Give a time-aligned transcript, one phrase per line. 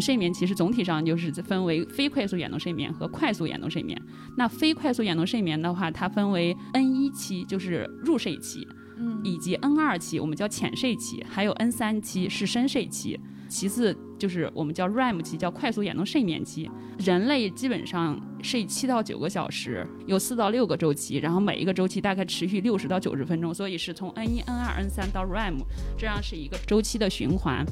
[0.00, 4.00] 睡眠其实总体上就是分为非快速眼动睡眠和快速眼动睡眠。
[4.36, 8.66] 那非快速眼动睡眠的话，它分为 N 一期，就是入睡期，
[8.98, 13.18] 嗯以及 N 二期，我们叫浅睡期，还有 N 三期是深睡期。
[13.48, 16.70] 其次就是我们叫 REM 期，叫快速眼动睡眠期。
[16.98, 25.56] 人类基本上睡七到九个小时，有四到六个周期，然后每一个周期大概持续六十到九十分钟，所以是从 N 一、N 二、N 三到 REM，
[25.98, 27.66] 这样是一个周期的循环。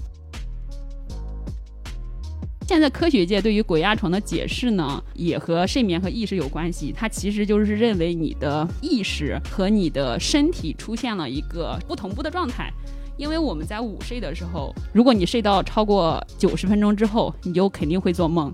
[2.69, 6.93] 现在科学界对于鬼压床的解释呢，也和睡眠和意识有关系。
[6.95, 12.71] 它其实就是认为你的意识和你的身体出现了一个不同步的状态。
[13.17, 18.53] 因为我们在午睡的时候，如果你睡到超过九十分钟之后，你就肯定会做梦。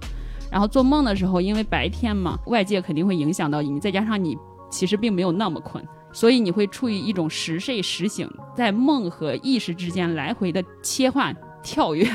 [0.49, 4.39] 然后做梦的时候，因为白天嘛，外界肯定会影响到你，再加上你
[4.71, 12.09] 其实并没有那么困，所以你会处于一种时睡时醒，在梦和意识之间来回的切换跳跃。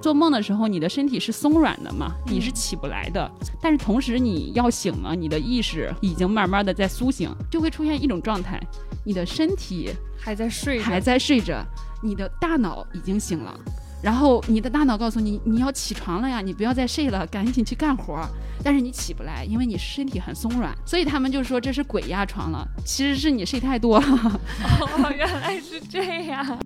[0.00, 3.30] 做梦的时候，你的身体是松软的嘛，你是起不来的。
[3.60, 8.60] 但是同时你要醒了，你的意识已经慢慢的在苏醒，就会出现一种状态，
[9.04, 11.64] 你的身体还在睡，还在睡着，
[12.02, 13.54] 你的大脑已经醒了。
[14.02, 18.26] 然后你的大脑告诉你，你要起床了呀，你不要再睡了，赶紧去干活儿。
[18.64, 22.66] 但是你起不来，因为你身体很松软，所以他们就说这是鬼压床了。
[22.84, 24.06] 其实是你睡太多了。
[24.80, 26.58] 哦，原来是这样。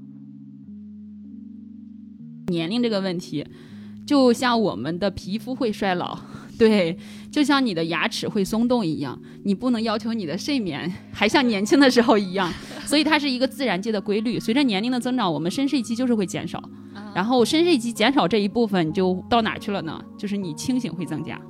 [2.49, 3.45] 年龄这个问题，
[4.07, 6.19] 就像我们的皮肤会衰老，
[6.59, 6.97] 对，
[7.31, 12.53] 就像你的牙齿会松动一样，你不能要求你的睡眠还像年轻的时候一样，
[12.87, 14.39] 所以它是一个自然界的规律。
[14.39, 16.63] 随着年龄的增长，我们深睡期就是会减少，
[17.15, 20.01] 然后深睡期减少这一部分就到哪儿去了呢？
[20.19, 21.41] 就是你清醒会增加。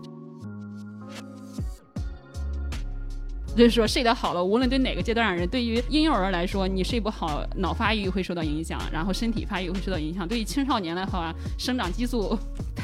[3.57, 10.27] 就是说睡得好了，无论对哪个阶段的人，对于婴幼儿来说，你睡不好，脑发育会受到影响，然后身体发育会受到影响。
[10.27, 12.37] 对于青少年来说啊，生长激素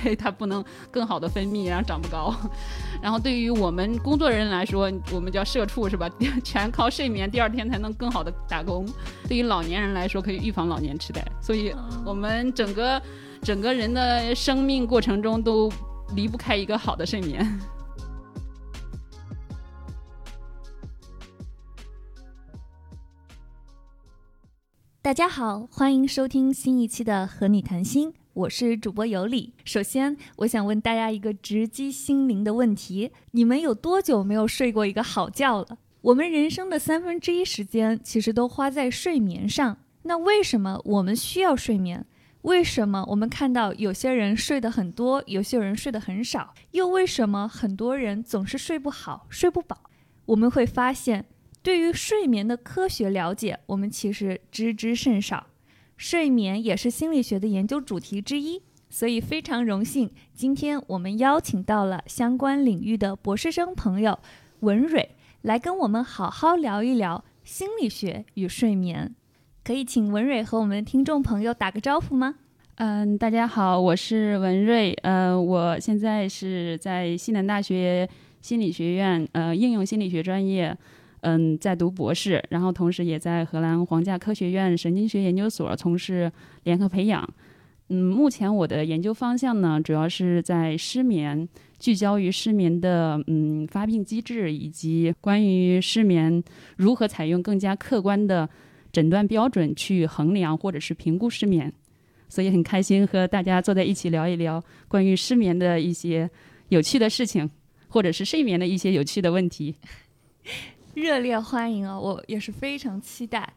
[0.02, 2.32] 对它不能更好的分泌，然后长不高。
[3.02, 6.08] 然后对于我们工作人员来说，我们叫社畜是吧？
[6.44, 8.86] 全靠睡眠，第二天才能更好的打工。
[9.26, 11.20] 对于老年人来说，可以预防老年痴呆。
[11.40, 13.02] 所以我们整个
[13.42, 15.68] 整个人的生命过程中都
[16.14, 17.60] 离不开一个好的睡眠。
[25.02, 29.54] 大家好，欢迎收听新一期的《和你谈心》，我是主播有理。
[29.64, 35.78] 首先，我想问大家一个直击心灵的问题：你们有多久没有睡过一个好觉了？
[36.02, 39.78] 我们人生的三分之一时间其实都花在睡眠上。
[40.02, 42.04] 那为什么我们需要睡眠？
[42.42, 46.52] 为什么我们看到有些人睡得很多，有些人睡得很少？
[46.72, 49.78] 又为什么很多人总是睡不好、睡不饱？
[50.26, 51.24] 我们会发现。
[51.62, 55.46] 对于睡眠的科学了解，我们其实知之甚少。
[55.96, 64.18] 睡眠也是心理学的研究主题之一，所以非常荣幸，今天我们邀请到了相关领域的博士生朋友
[64.60, 65.10] 文蕊，
[65.42, 69.14] 来跟我们好好聊一聊心理学与睡眠。
[69.62, 72.36] 可以请文蕊和我们的听众朋友打个招呼吗？
[72.76, 78.08] 嗯，大家好，我是文瑞，呃，我现在是在西南大学
[78.40, 80.74] 心理学院呃应用心理学专业。
[81.20, 86.30] 嗯，在读博士，然后同时也在荷兰皇家科学院神经学研究所从事
[86.64, 87.28] 联合培养。
[87.88, 91.48] 嗯，目前我的研究方向呢，主要是在失眠，
[91.78, 96.42] 聚焦于失眠的嗯发病机制，以及关于失眠
[96.76, 98.48] 如何采用更加客观的
[98.92, 101.72] 诊断标准去衡量或者是评估失眠。
[102.28, 106.30] 所以很开心和大家坐在一起聊一聊关于失眠的一些
[106.68, 107.50] 有趣的事情，
[107.88, 109.74] 或者是睡眠的一些有趣的问题。
[110.94, 112.00] 热烈欢迎哦！
[112.00, 113.52] 我也是非常期待。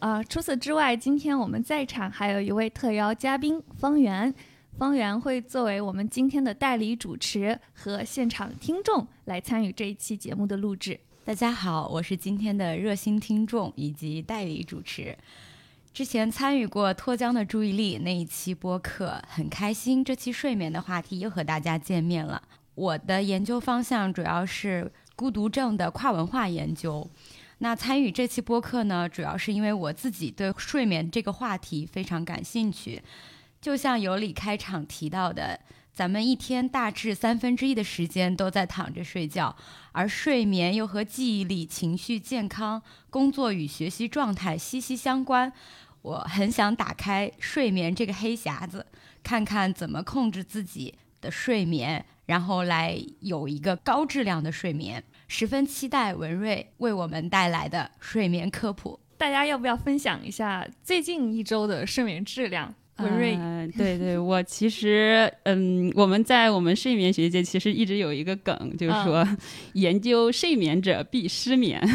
[0.00, 4.34] 啊、除此之外，今天我们在场还有一位特邀嘉宾方圆，
[4.76, 10.98] 方圆会作为我们今天的代理主持和现场听众来参与这一期节目的录制。
[11.24, 15.16] 大家好，我是今天的热心听众以及代理主持。
[15.94, 22.42] 之前参与过脱缰的注意力那一期播客，很开心，这期睡眠的话题又和大家见面了。
[22.74, 24.90] 我的研究方向主要是。
[25.22, 27.08] 孤独症的跨文化研究，
[27.58, 33.00] 那参与这期播客呢，主要是因为我自己对睡眠这个话题非常感兴趣。
[33.60, 35.60] 就像尤里开场提到的，
[35.92, 39.54] 咱们一天大致三分之一的时间都在躺着睡觉，
[39.92, 45.52] 而睡眠又和记忆力、情绪健康、工作与学习状态息息相关。
[46.02, 48.84] 我很想打开睡眠这个黑匣子，
[49.22, 52.04] 看看怎么控制自己的睡眠。
[52.26, 55.02] 然后来有一个高质量的睡眠，
[55.34, 59.00] 十分期待文瑞为我们带来的睡眠科普。
[59.16, 62.74] 大家要不要分享一下最近一周的睡眠质量？
[62.98, 69.28] 文瑞呃，对对，我其实，嗯，我们在我们睡眠学界其实一直有一个梗，就是嗯说，
[69.74, 71.80] 研究睡眠者必失眠。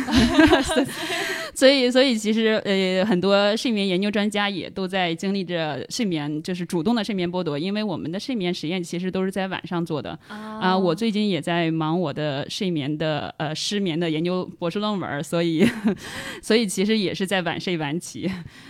[1.53, 10.17] 所以，所以其实，呃，很多睡眠研究专家也都在经历着睡眠，就是主动的睡眠剥夺，因为我们的睡眠实验其实都是在晚上做的。
[10.27, 15.67] 啊、我最近也在忙我的睡眠的呃失眠的研究博士论文儿，所以
[16.43, 18.29] 所以其实也是在晚睡晚起。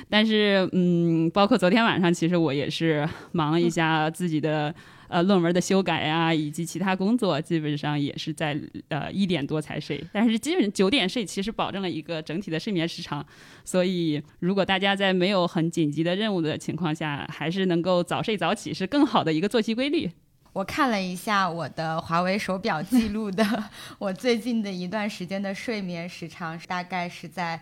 [0.09, 4.74] 但是嗯，包括昨天晚上，其实实我也是忙了一下自己的。
[5.09, 8.59] 呃，论文的修改啊，以及其他工作，基本上也是在
[8.89, 13.25] 呃一点多才睡，但是基本九点睡，其实保证了一个整体的睡眠时长。
[13.63, 20.12] 所以，如果大家在没有很紧急的任务的情况下，还是能够早睡早起，是更好的一个作息规律。
[20.51, 23.45] 我看了一下我的华为手表记录的，
[24.00, 27.57] 我最近的一段时间的睡眠时长大概是在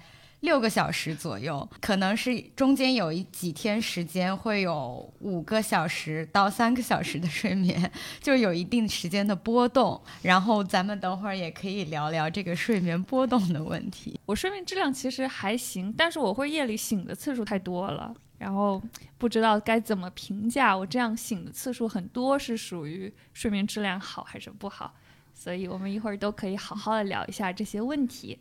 [0.45, 9.99] 六个小时左右，可能是中间有一几天时间会有五个小时到三个小时的睡眠，就有一定时间的波动。
[10.21, 14.19] 然后咱们等会儿也可以聊聊这个睡眠波动的问题。
[14.27, 18.81] 我睡眠质量其实还行，但是我会夜里醒的次数太多了，然后
[19.17, 24.93] 不知道该怎么评价我这样醒的次数很多是属于睡眠质量好还是不好，
[25.33, 28.37] 所以我们一会儿都可以好好的聊一下这些问题。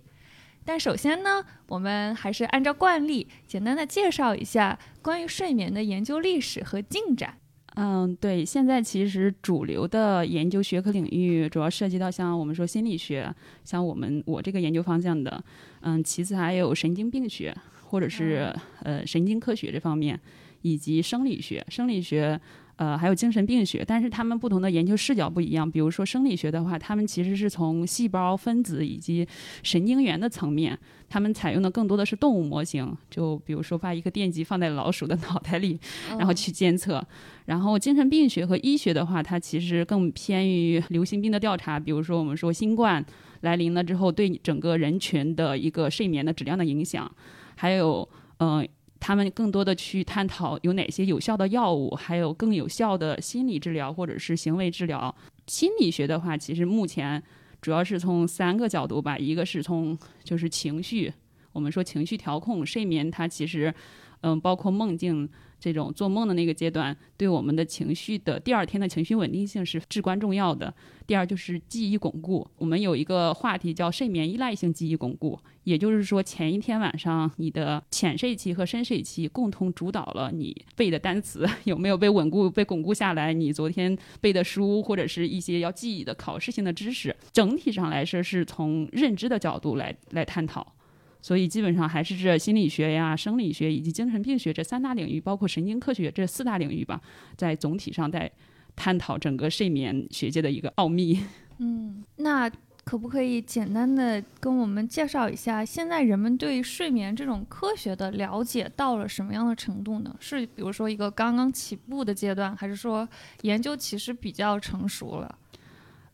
[0.64, 7.38] 但首先呢，我们还是按照惯例，简单的介绍一下关于睡眠的研究历史和进展。
[7.76, 13.34] 嗯，对，现在其实主流的研究学科领域主要涉及到像我们说心理学，
[13.64, 15.44] 像我们我这个研究方向的，
[15.80, 20.20] 嗯，其次还有神经病学或者是、呃神经科学这方面，
[20.62, 22.40] 以及生理学，生理学。
[22.76, 25.70] 呃，还有精神病学，但是他们不同的研究视角不一样。
[25.70, 29.26] 比如说生理学的话，他们其实是从细胞、分子以及
[29.62, 30.78] 神经元的层面，
[31.08, 32.96] 他们采用的更多的是动物模型。
[33.08, 35.78] 就比如说把一个电极放在老鼠的脑袋里，
[36.18, 37.04] 然后去监测。
[37.46, 43.04] 然后精神病学和医学的话，它其实更偏于流行病的调查，比如说我们说新冠
[43.42, 47.08] 来临了之后，对整个人群的一个睡眠的质量的影响，
[47.54, 48.66] 还有呃。
[49.06, 55.14] 他们更多的去探讨有哪些有效的药物，还有更有效的心理治疗或者是行为治疗。
[55.46, 57.22] 心理学的话，其实目前
[57.60, 61.12] 主要是从三个角度吧，一个是从就是情绪，
[61.52, 63.74] 我们说情绪调控，睡眠它其实
[64.22, 65.28] 嗯包括梦境。
[65.64, 70.74] 这种做梦的那个阶段，对我们的情绪的第二天的情绪稳定性是至关重要的。
[71.06, 90.74] 第二就是记忆巩固，我们有一个话题叫睡眠依赖性记忆巩固，也就是说前一天晚上你的浅睡期和深睡期共同主导了你背的单词 有没有被稳固、被巩固下来，你昨天背的书或者是一些要记忆的考试性的知识，整体上来说是从认知的角度来来探讨。
[91.24, 97.00] 所以基本上还是这心理学呀、生理学以及精神病学这三大领域，包括神经科学这四大领域吧，
[97.34, 98.30] 在总体上在
[98.76, 101.18] 探讨整个睡眠学界的一个奥秘。
[101.60, 102.46] 嗯，那
[102.84, 110.14] 可不可以简单的跟我们介绍一下，现在人们对睡眠这种科学的了解到了什么样的程度呢？
[110.20, 113.08] 是比如说一个刚刚起步的阶段，还是说
[113.40, 115.38] 研究其实比较成熟了？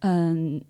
[0.03, 0.63] 嗯。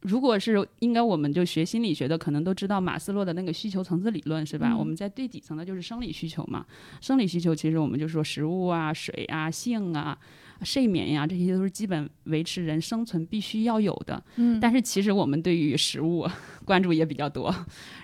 [0.00, 4.70] 如果是应该，我们就学心理学的，可能都知道马斯洛的那个需求层次理论，是吧？
[4.70, 6.64] 嗯我们在最底层的就是生理需求嘛。
[7.00, 10.16] 生理需求其实我们就说食物啊、水啊、性啊、
[10.62, 14.22] 睡眠呀、这些都是基本维持人生存必须要有的。
[14.36, 16.28] 嗯但是其实我们对于食物
[16.64, 17.54] 关注也比较多，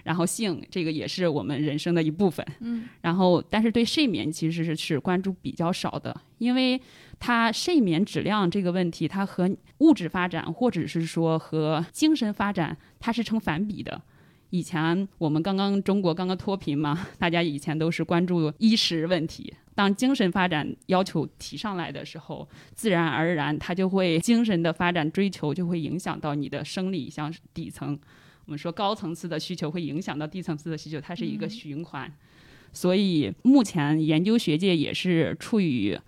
[0.05, 2.47] 然后性这个也是我们人生的一部分。
[2.61, 6.81] 嗯，然后但是对睡眠其实是是关注比较少的，因为
[7.19, 14.01] 它睡眠质量这个问题，它和物质发展或者是说和精神发展，它是成反比的。
[14.55, 19.53] 以前我们刚刚中国刚刚脱贫嘛， 大家以前都是关注衣食问题。
[19.75, 27.99] 当精神发展要求提上来的时候，自然而然它就会精神的发展追求就会影响到你的生理，像底层。
[28.45, 32.09] 我们说高层次的需求会影响到低层次的需求，它是一个循环。
[32.73, 35.99] 所以目前研究学界也是处于，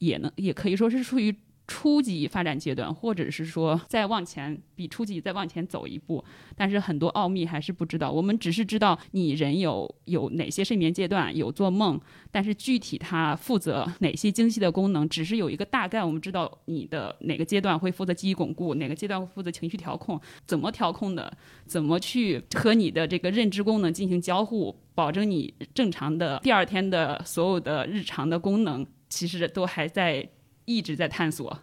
[0.00, 1.34] 也能也可以说是处于
[1.68, 8.10] 初级发展阶段，或者是说再往前比初级再往前走一步，但是很多奥秘还是不知道。
[8.10, 16.02] 我们只是知道你人有有哪些睡眠阶段，有做梦，但是具体它负责哪些精细的功能，只是有一个大概。
[16.04, 30.28] 我们知道你的哪个阶段会负责记忆巩固，哪个阶段会负责情绪调控，怎么调控的，怎么去和你的这个认知功能进行交互，保证你正常的第二天的所有的日常的功能，其实都还在
[30.66, 31.58] 一直在探索。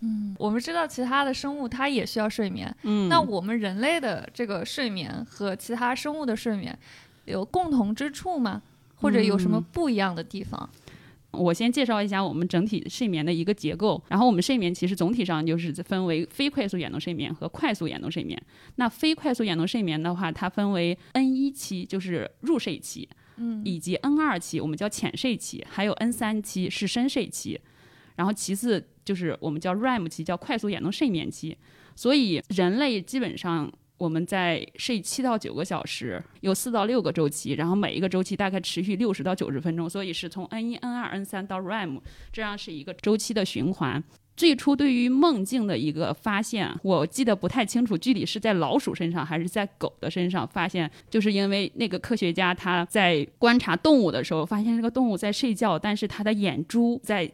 [0.00, 6.78] 嗯我们知道其他的生物它也需要睡眠，嗯那我们人类的这个睡眠和其他生物的睡眠
[7.24, 8.62] 有共同之处吗？
[8.94, 10.68] 或者有什么不一样的地方？
[11.32, 14.02] 我先介绍一下我们整体睡眠的一个结构。
[14.08, 18.40] 然后我们睡眠其实总体上就是分为非快速眼动睡眠和快速眼动睡眠。
[18.76, 27.60] 那非快速眼动睡眠的话，它分为 N 一期，就是入睡期，嗯以及 N 二期，我们叫浅睡期，还有 N 三期是深睡期。
[28.16, 31.56] 然后其次就是我们叫 REM 期，叫快速眼动睡眠期。
[31.94, 42.00] 所以人类基本上我们在睡七到九个小时，有四到六个周期，然后每一个周期大概持续六十到九十分钟，所以是从 N 一、N 二、N 三到 REM，
[42.32, 44.02] 这样是一个周期的循环。
[44.36, 57.26] 最初对于梦境的一个发现，我记得不太清楚，具体是在老鼠身上还是在狗的身上发现，就是因为那个科学家他在观察动物的时候，发现这个动物在睡觉，但是它的眼珠在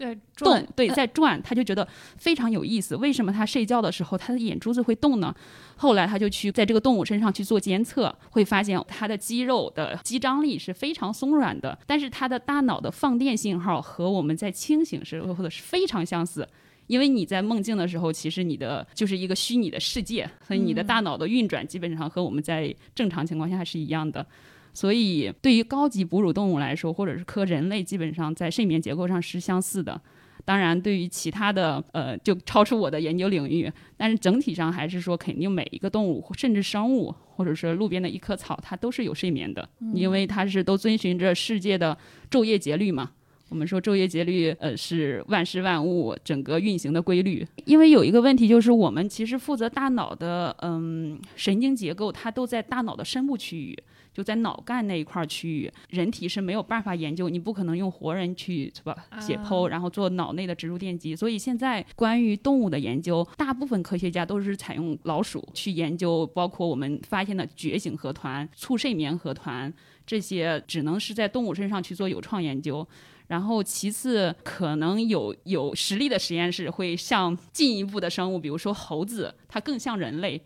[0.00, 2.96] 在动转，，对，呃在转，他就觉得非常有意思。
[2.96, 5.34] 为什么他睡觉的时候他的眼珠子会动呢？
[5.76, 16.48] 后来他就去在这个动物身上去做监测，会发现它的肌肉的肌张力是非常松软的，但是它的大脑的放电信号和我们在清醒时候的是非常相似。
[16.86, 24.26] 因为你在梦境的时候，其实你的就是一个虚拟的世界，所以你的大脑的运转基本上和我们在正常情况下是一样的。
[24.72, 30.00] 所以，对于高级哺乳动物来说，或者是和人类，基本上在睡眠结构上是相似的。
[30.44, 33.70] 当然，对于其他的，呃，就超出我的研究领域。
[33.96, 41.96] 但是整体上还是说，肯定每一个动物，甚至生物，或者是路边的一棵草，它都是有睡眠的，因为它是都遵循着世界的
[42.30, 43.10] 昼夜节律嘛。
[43.50, 47.46] 我们说昼夜节律，呃，是万事万物整个运行的规律。
[47.64, 53.76] 因为有一个问题就是，我们其实负责大脑的，嗯，神经结构，它都在大脑的深部区域。
[54.12, 61.14] 就在脑干那一块区域，人体是没有办法研究，你不可能用活人去是吧解剖，然后做脑内的植入电极。
[61.14, 69.72] 所以现在关于动物的研究，大部分科学家都是采用老鼠去研究，包括我们发现的觉醒核团、促睡眠核团
[70.04, 72.86] 这些，只能是在动物身上去做有创研究。
[73.28, 80.42] 然后，其次可能有有实力的实验室会向进一步的生物，比如说猴子，它更像人类。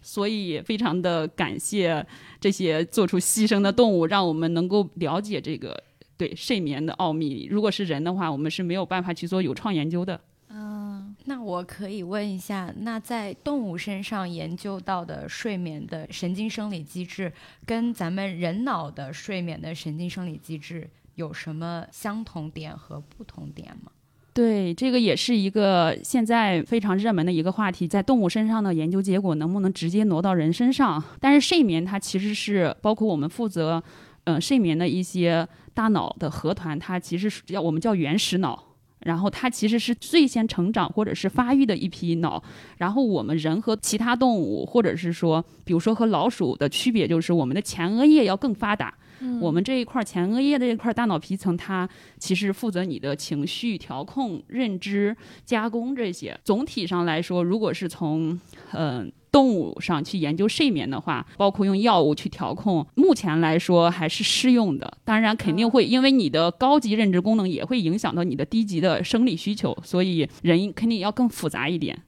[0.00, 2.06] 所以，非常的感谢
[2.40, 5.82] 这些做出牺牲的动物，让我们能够了解这个
[6.16, 7.46] 对睡眠的奥秘。
[7.50, 10.20] 如果是人的话，我们是没有办法去做有创研究的。
[10.50, 17.32] 嗯，那我可以问一下，那在动物身上研究到的睡眠的神经生理机制，
[17.66, 23.92] 跟咱们人脑的睡眠的神经生理机制有什么相同点和不同点吗？
[24.38, 31.02] 对，这个也是一个现在非常热门的一个话题，在动物身上的研究结果能不能直接挪到人身上？
[31.18, 33.82] 但是睡眠它其实是包括我们负责，
[34.22, 38.62] 呃，睡眠的一些大脑的核团，它其实是叫我们叫原始脑。
[39.00, 42.40] 然后它其实是最先成长或者是发育的一批脑，
[42.76, 48.94] 然后我们人和其他动物，或者是说，比如说和老鼠的区别就是我们的前额叶要更发达，
[49.40, 56.38] 我们这一块前额叶的这块大脑皮层，它其实负责你的情绪调控、认知、加工这些。
[56.44, 58.40] 总体上来说，如果是从
[58.72, 64.98] 呃动物上去研究睡眠的话，包括用药物去调控，目前来说还是适用的。
[65.04, 72.02] 当然，肯定会因为你的高级认知功能也会影响到你的低级的生理需求，所以人肯定要更复杂一点。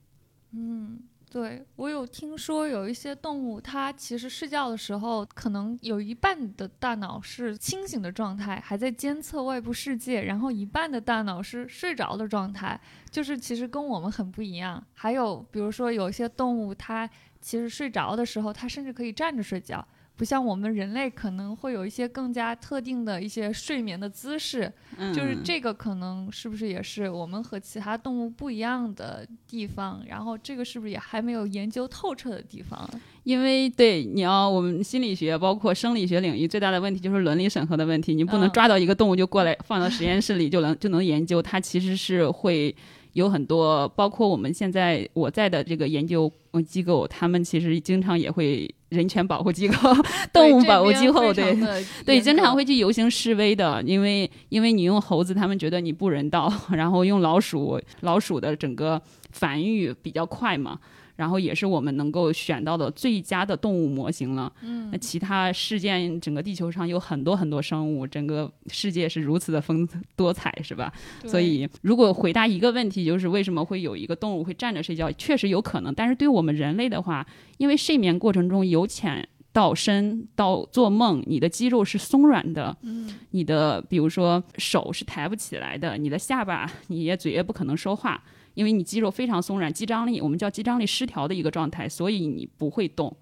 [1.31, 12.79] 对我有听说有一些动物，它其实睡觉的时候，可能有一半的大脑是清醒的状态，还在监测外部世界，然后一半的大脑是睡着的状态，
[13.13, 14.85] 就是其实跟我们很不一样。
[14.95, 17.09] 还有比如说有一些动物，它
[17.41, 19.87] 其实睡着的时候，它甚至可以站着睡觉。
[20.21, 30.03] 不像我们人类可能会有一些更加特定的一些睡眠的姿势，嗯，就是这个可能是不是也是我们和其他动物不一样的地方？
[30.07, 32.87] 然后这个是不是也还没有研究透彻的地方？
[33.25, 42.77] 因为对你要我们心理学包括生理学领域最大的问题就是伦理审核的问题，你不能嗯抓到一个动物就过来放到实验室里就能就能研究，它其实是会
[43.13, 49.75] 有很多，包括我们现在我在的这个研究呃机构，他们其实经常也会人权保护机构、
[50.33, 51.57] 动物保护机构，对。
[52.05, 59.01] 对，经常会去游行示威的，因为因为你用猴子，他们觉得你不人道， 然后用老鼠，老鼠的整个
[59.33, 60.79] 繁育比较快嘛，
[61.21, 64.51] 然后也是我们能够选到的最佳的动物模型了。
[64.63, 69.87] 嗯，那其他事件整个地球上有很多很多生物，整个世界是如此的丰
[70.17, 70.91] 多彩，是吧？
[71.27, 77.27] 所以如果回答一个问题，就是为什么会有一个动物会站着睡觉，确实有可能，但是对我们人类的话，
[77.59, 88.23] 因为睡眠过程中由浅到深到做梦，你的肌肉是松软的，嗯，你的比如说手是抬不起来的，你的下巴你也嘴也不可能说话，
[88.55, 93.17] 因为你肌肉非常松软，肌张力我们叫肌张力失调的一个状态，所以你不会动，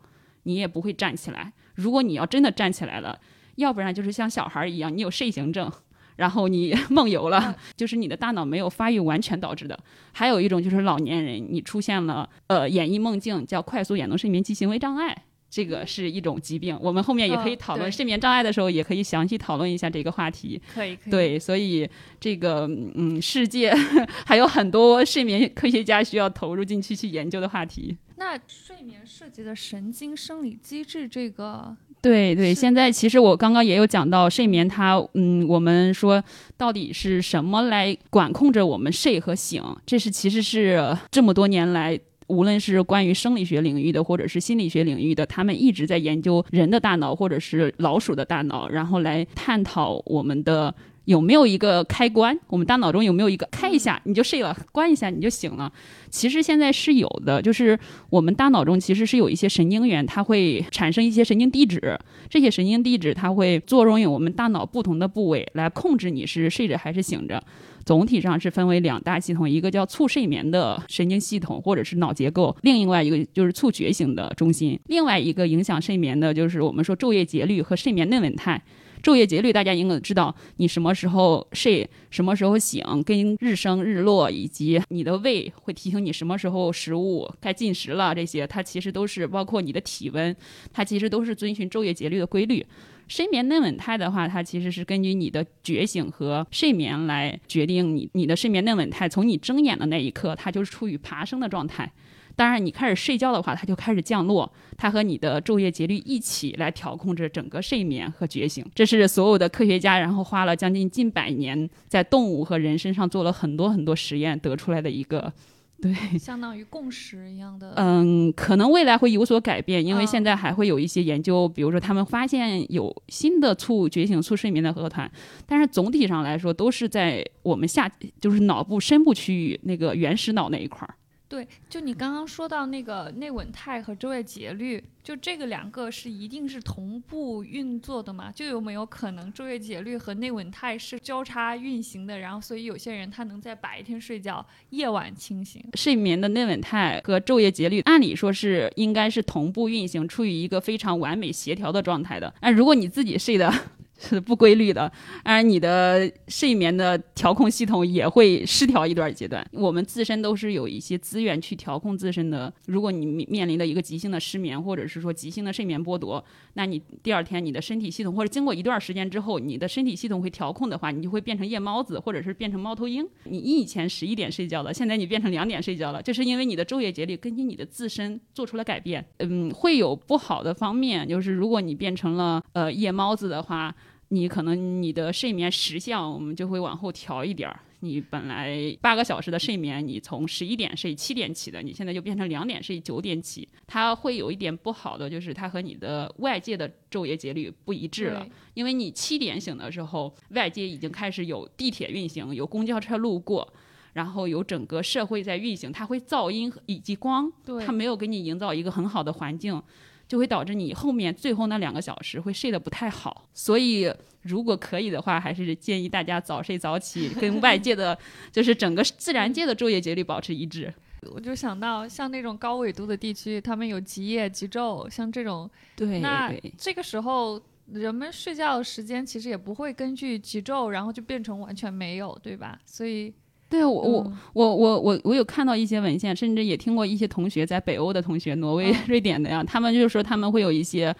[0.45, 1.53] 你也不会站起来。
[1.75, 3.21] 如果你要真的站起来了，
[3.57, 5.71] 要不然就是像小孩一样，你有睡行症。
[6.17, 9.79] 然后你梦游了， 就是你的大脑没有发育完全导致的。
[10.11, 15.27] 还有一种就是老年人，你出现了呃演绎梦境，叫快速眼动睡眠期行为障碍。
[15.51, 20.61] 这个是一种疾病，我们后面也可以讨论睡眠障碍的时候，也可以详细讨论一下这个话题。
[20.75, 21.11] 可以，可以。
[21.11, 21.89] 对，所以
[22.21, 23.73] 这个嗯，世界
[24.27, 27.97] 还有很多睡眠科学家需要投入进去去研究的话题。
[28.17, 36.23] 那睡眠涉及的神经生理机制，这个对对，现在其实我刚刚也有讲到睡眠，它嗯，我们说
[36.57, 39.63] 到底是什么来管控着我们睡和醒？
[39.87, 41.99] 这是其实是这么多年来。
[42.29, 50.75] 无论是关于生理学领域的，或者是心理学领域的，他们一直在研究人的大脑，或者是老鼠的大脑，然后来探讨我们的
[51.09, 55.73] 有没有一个开关，我们大脑中有没有一个开一下你就睡了，关一下你就醒了。
[56.11, 57.79] 其实现在是有的，就是
[58.11, 61.99] 我们大脑中其实是有一些神经元，它会产生一些神经递质，
[62.29, 67.43] 这些神经递质它会作用于我们大脑不同的部位来控制你是睡着还是醒着。
[67.87, 74.79] 总体上是分为两大系统，一个叫促睡眠的神经系统或者是脑结构，另外一个就是促觉醒的中心。
[74.89, 78.63] 另外一个影响睡眠的就是我们说昼夜节律和睡眠内稳态。
[79.09, 90.37] 昼夜节律大家应该知道，你什么时候睡，什么时候醒，跟日升日落以及你的胃会提醒你什么时候食物该进食了，这些它其实都是包括你的体温，
[90.75, 92.63] 它其实都是遵循昼夜节律的规律。
[93.07, 99.09] 睡眠内稳态的话，它其实是根据你的觉醒和睡眠来决定你你的睡眠内稳态。
[99.09, 101.91] 从你睁眼的那一刻，它就是处于爬升的状态。
[102.39, 104.49] 当然，你开始睡觉的话，它就开始降落。
[104.77, 108.65] 它和你的昼夜节律一起来调控着整个睡眠和觉醒。
[108.73, 115.33] 这是所有的科学家，然后花了将近近百年，在动物和人身上做了很多很多实验得出来的一个。
[115.83, 117.73] 对，相当于共识一样的。
[117.77, 125.09] 嗯，可能未来会有所改变，因为现在还会有一些研究，比如说他们发现有新的促觉醒、促睡眠的核团，
[125.47, 127.89] 但是总体上来说都是在我们下，
[128.21, 130.95] 就是脑部深部区域那个原始脑那一块儿。
[131.29, 138.33] 对，就你刚刚说到那个内稳态和昼夜节律，就这个两个是一定是同步运作的吗？
[138.35, 142.19] 就有没有可能昼夜节律和内稳态是交叉运行的？
[142.19, 145.63] 然后，所以有些人他能在白天睡觉，夜晚清醒。
[145.75, 152.33] 睡眠的内稳态和昼夜节律，按理说是应该是同步运行，处于一个非常完美协调的状态的。
[152.41, 153.53] 那如果你自己睡的，
[153.99, 154.91] 是 不规律的，
[155.25, 159.45] 而你的睡眠的调控系统也会失调一段阶段。
[159.53, 162.53] 我们自身都是有一些资源去调控自身的。
[162.67, 173.07] 如果你面临的一个急性的失眠，或者是说急性的睡眠剥夺，那你第二天你的身体系统，或者经过一段时间之后，你的身体系统会调控的话，你就会变成夜猫子，或者是变成猫头鹰。
[173.25, 179.05] 你以前十一点睡觉的，现在你变成两点睡觉了，这是因为你的昼夜节律根据你的自身做出了改变。
[179.19, 183.75] 嗯，会有不好的方面，就是如果你变成了呃夜猫子的话。
[184.09, 187.61] 你可能你的睡眠时相，我们就会往后调一点儿。
[187.81, 193.49] 你本来八个小时的睡眠，你从十一点睡七点起的，你现在就变成两点睡九点起。
[193.69, 198.27] 它会有一点不好的，就是它和你的外界的昼夜节律不一致了。
[198.55, 203.47] 因为你七点醒的时候，外界已经开始有地铁运行，有公交车路过，
[203.93, 207.31] 然后有整个社会在运行，它会噪音以及光，
[207.65, 209.63] 它没有给你营造一个很好的环境。
[210.09, 213.93] 就会导致你后面最后那两个小时会睡得不太好，所以
[214.23, 217.97] 如果可以的话，还是建议大家早睡早起，跟外界的，
[218.33, 220.73] 就是整个自然界的昼夜节律保持一致。
[221.13, 232.59] 我就想到像那种高纬度的地区，他们有极夜极昼，像这种，对，那这个时候人们睡觉时间其实也不会根据极昼，然后就变成完全没有，对吧？
[232.65, 233.13] 所以。
[233.49, 240.95] 对我我我我我我有看到一些文献，甚至也听过一些同学在北欧的同学，挪威、瑞典的呀，他们就是说他们会有一些，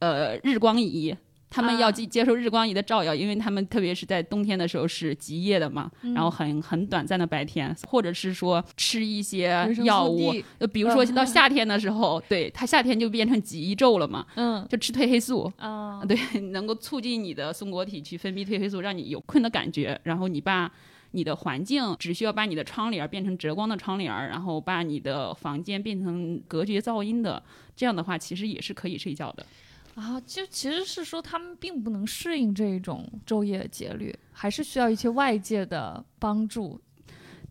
[0.00, 1.16] 呃，日光仪，
[1.48, 16.18] 他们要接接受日光仪的照耀，因为他们特别是在冬天的时候是极夜的嘛，然后很很短暂的白天，或者是说吃一些药物，呃，比如说到夏天的时候，对它夏天就变成极昼了嘛，嗯，就吃褪黑素啊，对，
[16.50, 20.70] 能够促进你的松果体去分泌褪黑素，让你有困的感觉，然后你把。
[21.16, 27.42] 你的环境只需要把你的窗帘变成遮光的窗帘，然后把你的房间变成隔绝噪音的，
[27.74, 29.46] 这样的话其实也是可以睡觉的。
[29.94, 36.78] 啊，就其实是说他们并不能适应这种昼夜节律，还是需要一些外界的帮助。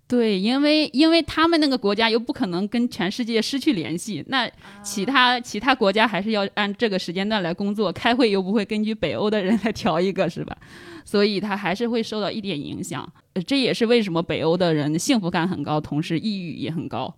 [0.08, 4.48] 对，因为因为他们那个国家又不可能跟全世界失去联系，那
[4.84, 10.56] 其他其他国家还是要按这个时间段来工作，开会又不会根据北欧的人来调一个，是吧？
[11.04, 13.12] 所以他还是会受到一点影响，
[13.46, 17.14] 这也是为什么北欧的人幸福感很高，同时抑郁也很高，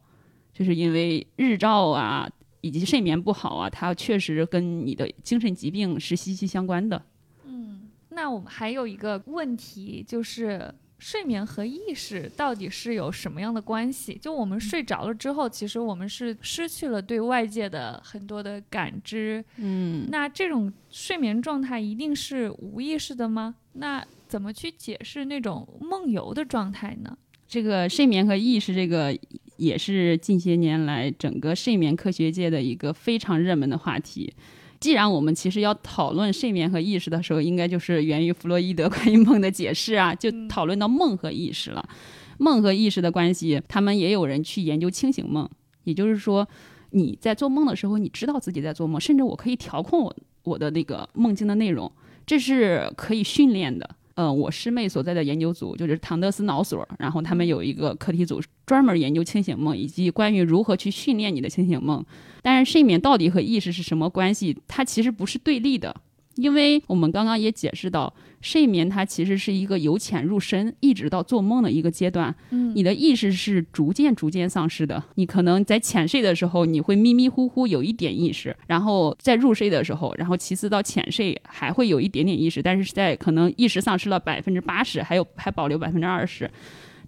[0.54, 2.30] 就是因为日照啊
[2.62, 7.02] 以及睡眠不好啊，它确实跟你的精神疾病是息息相关的。
[7.46, 10.74] 嗯那我们还有一个问题就是。
[11.00, 14.16] 睡眠和意识到底是有什么样的关系？
[14.20, 19.46] 就我们睡着了之后，其实我们是失去了对外界的很多的感知。
[19.58, 23.54] 嗯，那这种睡眠状态一定是无意识的吗？
[23.74, 27.18] 那怎么去解释那种梦游的状态呢？
[27.48, 29.18] 这个睡眠和意识，这个
[29.56, 34.34] 也是近些年来整个睡眠科学界的一个非常热门的话题。
[34.80, 41.90] 既然我们其实要讨论睡眠和意识的时候，应该就是源于弗洛伊德关于梦的解释啊，就讨论到梦和意识了。
[42.38, 45.50] 梦和意识的关系，他们也有人去研究清醒梦，
[45.86, 46.48] 也就是说，
[46.92, 51.92] 你在做梦的时候，你知道自己在做梦，甚至我可以调控我我的那个梦境的内容，
[52.28, 53.90] 这是可以训练的。
[54.18, 62.04] 呃，我师妹所在的研究组就是唐德斯脑所，然后他们有一个课题组专门研究清醒梦以及关于如何去训练你的清醒梦。
[62.42, 64.58] 但是睡眠到底和意识是什么关系？
[64.68, 65.96] 它其实不是对立的，
[66.38, 72.34] 因为我们刚刚也解释到，睡眠它其实是一个由浅入深，一直到做梦的一个阶段。
[72.52, 75.04] 嗯你的意识是逐渐逐渐丧失的。
[75.16, 86.50] 你可能在浅睡的时候，你会迷迷糊糊有一点意识，然后在入睡的时候，然后其次到浅睡还会有一点点意识，但是在可能意识丧失了百分之八十，还有还保留百分之二十。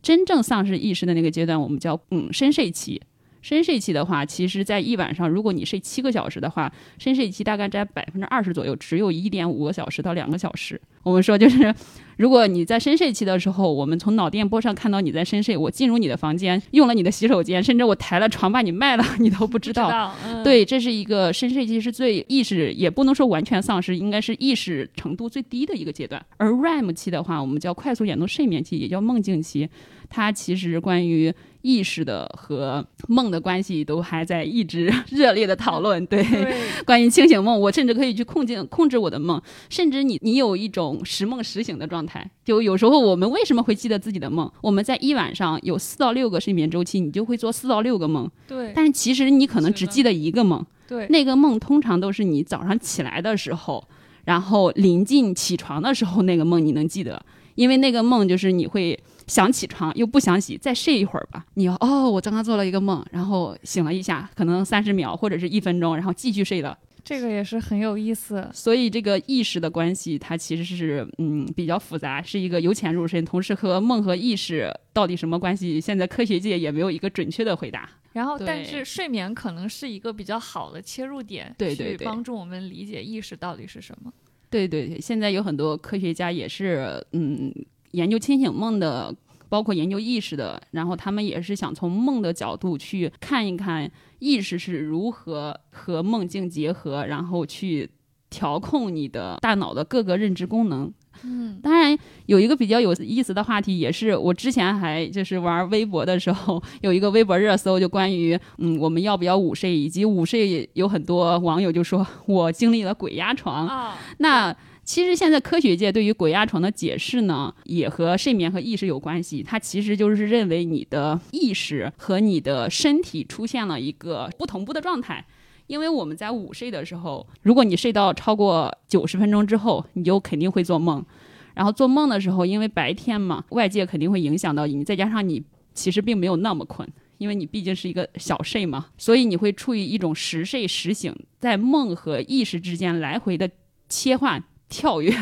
[0.02, 3.02] 真正丧失意识的那个阶段，我们叫嗯深睡期。
[3.42, 10.80] 深睡期的话，其实在一晚上，如果你睡七个小时的话，深睡期大概在百分之二十左右，只有一点五个小时到两个小时。
[11.04, 11.74] 我们说就是，
[12.18, 20.14] 如果你在深睡期的时候，我们从脑电波上看到你在深睡，我进入你的房间，用了你的洗手间，甚至我抬了床把你卖了，你都不知道。
[20.26, 26.24] 嗯、对，这是一个深睡期是最意识，也不能说完全丧失，应该是意识程度最低的一个阶段。
[26.36, 29.70] 而 REM 期的话，我们叫快速眼动睡眠期，也叫梦境期，
[30.10, 36.04] 它其实关于意识的和梦的关系都还在一直 热烈的讨论。
[36.08, 42.30] 对，对 关于清醒梦，我甚至可以去控制控制我的梦，甚至你你有一种时梦时醒的状态。
[42.44, 44.52] 就有时候我们为什么会记得自己的梦？
[44.62, 50.66] 我们在一晚上有四到六个睡眠周期，你就会做四到六个梦，对但是其实你可能只记得一个梦。
[50.88, 53.88] 对，那个梦通常都是你早上起来的时候，
[54.26, 61.46] 然后临近起床的时候，那个梦你能记得，因为那个梦就是你会想起床又不想洗，再睡一会儿吧。
[61.54, 66.78] 你要哦，我刚刚做了一个梦，然后醒了一下，可能三十秒或者是一分钟，然后继续睡了。
[67.02, 68.48] 这个也是很有意思。
[68.54, 77.90] 所以这个意识的关系，它其实是嗯比较复杂，是一个由浅入深，同时和梦和意识到底什么关系，现在科学界也没有一个准确的回答。
[78.14, 84.12] 然后，但是睡眠可能是一个比较好的切入点，对对对去帮助我们理解意识到底是什么。
[84.50, 87.54] 对对对，现在有很多科学家也是嗯
[87.92, 89.14] 研究清醒梦的，
[89.50, 97.90] 包括研究意识的，然后他们也是想从梦的角度去看一看意识是如何和梦境结合，然后去
[98.30, 100.94] 调控你的大脑的各个认知功能。
[101.24, 101.98] 嗯，当然，
[102.28, 114.56] 有一个比较有意思的话题，也是我之前还就是玩微博的时候，有一个微博热搜，就关于嗯我们要不要午睡，以及午睡有很多网友就说我经历了鬼压床，啊，那
[114.90, 119.44] 其实现在科学界对于鬼压床的解释呢，也和睡眠和意识有关系。
[119.44, 125.24] 它其实就是认为你的意识和你的身体出现了一个不同步的状态。
[125.68, 131.06] 因为我们在午睡的时候，如果你睡到超过九十分钟之后，你就肯定会做梦。
[131.54, 135.44] 然后做梦的时候，因为白天嘛，外界肯定会影响到你，再加上你
[135.76, 143.52] 其实并没有那么困，因为你毕竟是一个小睡嘛，所以你会处于一种时睡时醒，在梦和意识之间来回的
[143.88, 145.14] 切换跳跃。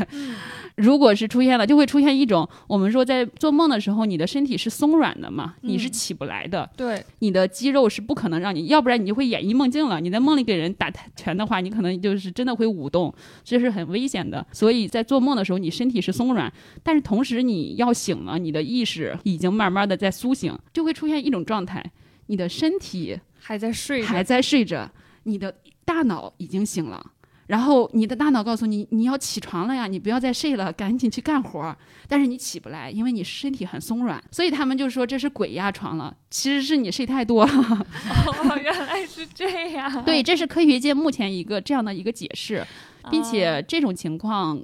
[0.76, 10.00] 如果是出现了，就会出现一种我们说在做梦的时候，你的身体是松软的嘛，你是嗯起不来的，对，你的肌肉是不可能让你，要不然你就会演绎梦境了。
[10.00, 13.12] 你在梦里给人打拳的话，你可能就是真的会舞动，
[13.44, 14.46] 这是很危险的。
[14.52, 16.52] 所以在做梦的时候，你身体是松软，
[16.84, 21.84] 但是同时你要醒了，你的意识已经慢慢的在苏醒，就会出现一种状态，
[22.28, 24.92] 你的身体还在睡着，还在睡着，
[25.24, 27.14] 你的大脑已经醒了。
[27.48, 31.76] 然后你的大脑告诉你，你要起床了呀，你不要再睡了，赶紧去干活儿。
[32.08, 36.16] 但是你起不来，因为你身体很松软，所以他们就说这是鬼压床了。
[36.30, 37.54] 其实是你睡太多了。
[37.54, 39.92] 哦，原来是这样。
[40.06, 42.66] 对，这是科学界目前一个这样的一个解释，
[43.10, 44.64] 并且啊这种情况。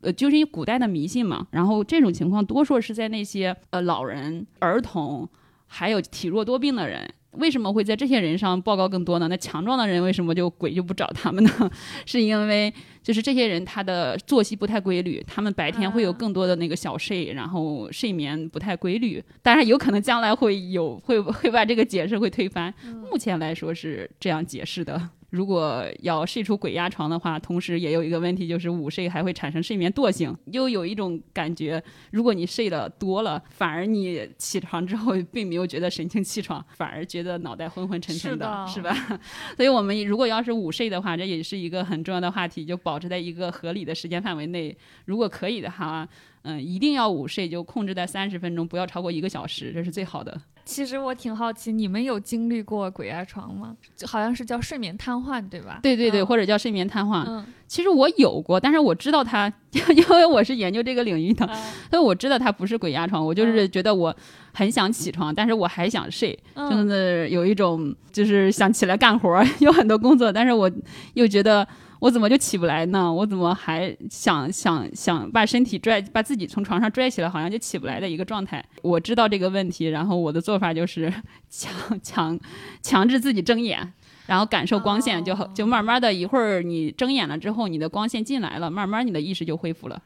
[0.00, 5.26] 呃，就是因为古代的迷信嘛，然后这种情况多数是在那些呃老人、儿童，
[5.66, 7.10] 还有体弱多病的人。
[7.36, 9.28] 为什么会在这些人上报告更多呢？
[9.28, 11.70] 那强壮的人为什么就鬼就不找他们呢？
[12.06, 12.72] 是因为
[13.04, 19.22] 就是这些人他的作息不太规律，他们白天会有啊更多的那个小睡，然后睡眠不太规律。
[19.42, 22.72] 当然有可能将来会有会会把这个解释会推翻，
[23.10, 25.10] 目前来说是这样解释的。
[25.30, 38.96] 如果要睡出鬼压床的话，同时也有一个问题，就是午睡还会产生睡眠惰性，又有一种感觉，如果你睡得多了，反而你起床之后并没有觉得神清气爽，反而觉得脑袋昏昏沉沉是的是吧？
[39.56, 46.06] 所以我们如果要是午睡的话，这也是一个很重要的话题，就保持在一个合理的时间范围内，如果可以的话。
[46.46, 50.38] 嗯，一定要午睡，就控制在三十分钟，不要超过一个小时，这是最好的。
[50.66, 53.74] 其实我挺好奇，你们有经历过鬼压床吗？
[54.04, 55.80] 好像是叫睡眠瘫痪，对吧？
[55.82, 57.24] 对对对，嗯或者叫睡眠瘫痪。
[57.26, 63.24] 嗯其实我有过，但是我知道它， 因为我是研究这个领域的，啊所以我知道它不是鬼压床。
[63.24, 64.14] 我就是觉得我
[64.52, 70.70] 很想起床，但是我还想睡，真嗯的有一种就是想起来干活儿， 有很多工作，但是我
[71.14, 71.66] 又觉得。
[72.04, 73.10] 我怎么就起不来呢？
[73.10, 78.62] 我怎么还想想想把身体拽，把自己从床上拽起来，好像就起不来的一个状态？
[78.82, 81.10] 我知道这个问题，然后我的做法就是
[81.48, 82.38] 强强
[82.82, 83.90] 强制自己睁眼，
[84.26, 90.02] 然后感受光线，就好哦就慢慢的一会儿你睁眼了之后，你的光线进来了，慢慢你的意识就恢复了。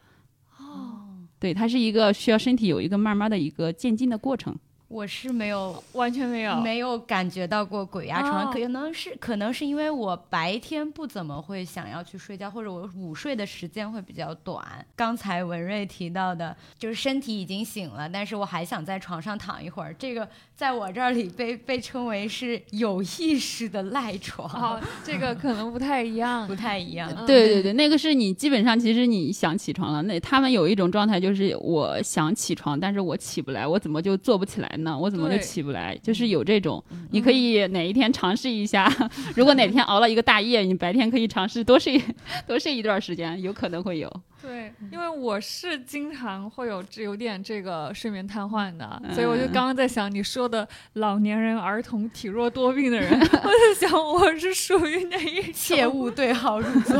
[0.57, 1.03] 哦，
[1.37, 4.55] 对，它是一个需要身体有一个慢慢的一个渐进的过程。
[4.89, 6.59] 我是没有完全没有。
[6.59, 14.63] 没有感觉到过鬼压床，哦可能是可能是因为我白天不怎么会想要去睡觉，或者我午睡的时间会比较短。
[14.95, 26.59] 刚才文瑞提到的，就是身体已经醒了，但是我还想在床上躺一会儿，这个在我这里被被称为是有意识的赖床，哦，这个可能不太一样 不。
[26.59, 27.09] 太一样。
[27.15, 34.97] 嗯对对对，那个是你基本上其实你想起床了，那他们有一种状态就是我想起床，但是我起不来，我怎么就坐不起来呢？
[34.97, 35.97] 我怎么就起不来？
[36.01, 38.91] 就是有这种，你可以哪一天尝试一下，
[39.35, 42.01] 如果哪天熬了一个大夜，你白天可以尝试多睡
[42.47, 44.11] 多睡一段时间，有可能会有。
[44.41, 55.53] 对，因为我是经常会有这有点这个睡眠瘫痪的，嗯所以我就刚刚在想你说的老年人、儿童、体弱多病的人， 我在想我是属于哪一种？
[55.53, 56.97] 切勿对号入座。